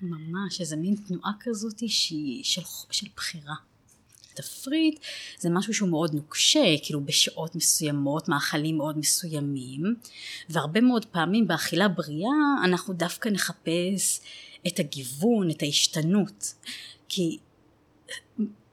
[0.00, 3.54] ממש, איזה מין תנועה כזאת שהיא של, של בחירה.
[4.34, 5.00] תפריט
[5.38, 9.94] זה משהו שהוא מאוד נוקשה, כאילו בשעות מסוימות, מאכלים מאוד מסוימים,
[10.48, 14.20] והרבה מאוד פעמים באכילה בריאה אנחנו דווקא נחפש
[14.66, 16.54] את הגיוון, את ההשתנות,
[17.08, 17.38] כי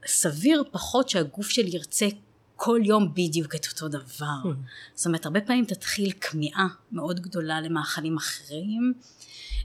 [0.05, 2.07] סביר פחות שהגוף שלי ירצה
[2.63, 4.41] כל יום בדיוק את אותו דבר.
[4.43, 4.47] Mm.
[4.95, 8.93] זאת אומרת, הרבה פעמים תתחיל כמיהה מאוד גדולה למאכלים אחרים,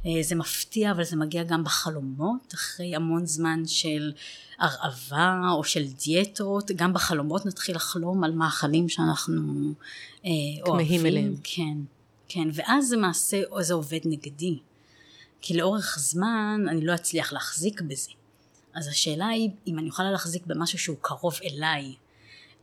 [0.07, 4.13] אה, זה מפתיע אבל זה מגיע גם בחלומות אחרי המון זמן של
[4.59, 9.73] הרעבה או של דיאטות גם בחלומות נתחיל לחלום על מאכלים שאנחנו
[10.25, 10.31] אה,
[10.67, 11.35] אוהבים אליהם.
[11.43, 11.79] כן,
[12.29, 14.59] כן ואז זה מעשה זה עובד נגדי
[15.41, 18.11] כי לאורך זמן אני לא אצליח להחזיק בזה
[18.75, 21.95] אז השאלה היא אם אני יכולה להחזיק במשהו שהוא קרוב אליי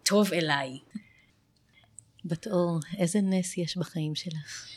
[0.03, 0.79] טוב אליי
[2.25, 4.67] בת אור איזה נס יש בחיים שלך?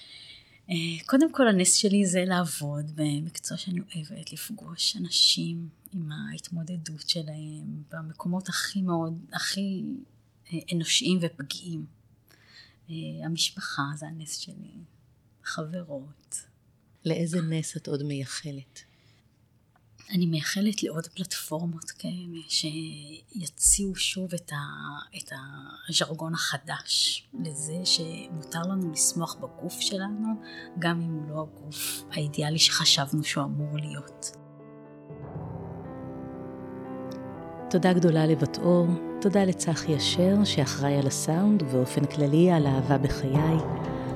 [0.71, 7.83] אה, קודם כל הנס שלי זה לעבוד במקצוע שאני אוהבת, לפגוש אנשים עם ההתמודדות שלהם
[7.91, 9.85] במקומות הכי מאוד, הכי
[10.53, 11.87] אה, אנושיים ופגיעים.
[12.91, 14.75] אה, המשפחה זה הנס שלי,
[15.45, 16.37] חברות.
[17.05, 18.86] לאיזה נס את עוד מייחלת?
[20.11, 24.57] אני מייחלת לעוד פלטפורמות כאלה שיציעו שוב את, ה,
[25.17, 25.31] את
[25.89, 30.29] הז'רגון החדש לזה שמותר לנו לשמוח בגוף שלנו
[30.79, 34.37] גם אם הוא לא הגוף האידיאלי שחשבנו שהוא אמור להיות.
[37.71, 38.87] תודה גדולה לבת אור,
[39.21, 43.57] תודה לצחי אשר שאחראי על הסאונד ובאופן כללי על האהבה בחיי.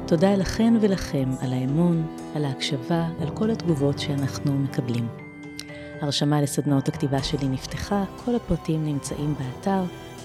[0.07, 5.19] תודה לכן ולכם על האמון, על ההקשבה, על כל התגובות שאנחנו מקבלים.
[6.01, 9.82] הרשמה לסדנאות הכתיבה שלי נפתחה, כל הפרטים נמצאים באתר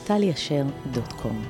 [0.08, 1.42] טליאשר.קום.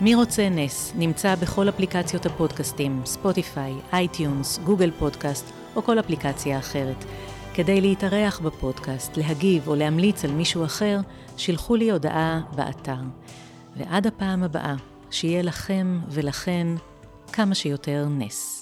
[0.00, 5.44] מי רוצה נס נמצא בכל אפליקציות הפודקאסטים, ספוטיפיי, iTunes, Google Podcast
[5.76, 7.04] או כל אפליקציה אחרת.
[7.54, 11.00] כדי להתארח בפודקאסט, להגיב או להמליץ על מישהו אחר,
[11.36, 13.00] שילחו לי הודעה באתר.
[13.76, 14.74] ועד הפעם הבאה,
[15.10, 16.66] שיהיה לכם ולכן
[17.32, 18.59] כמה שיותר נס.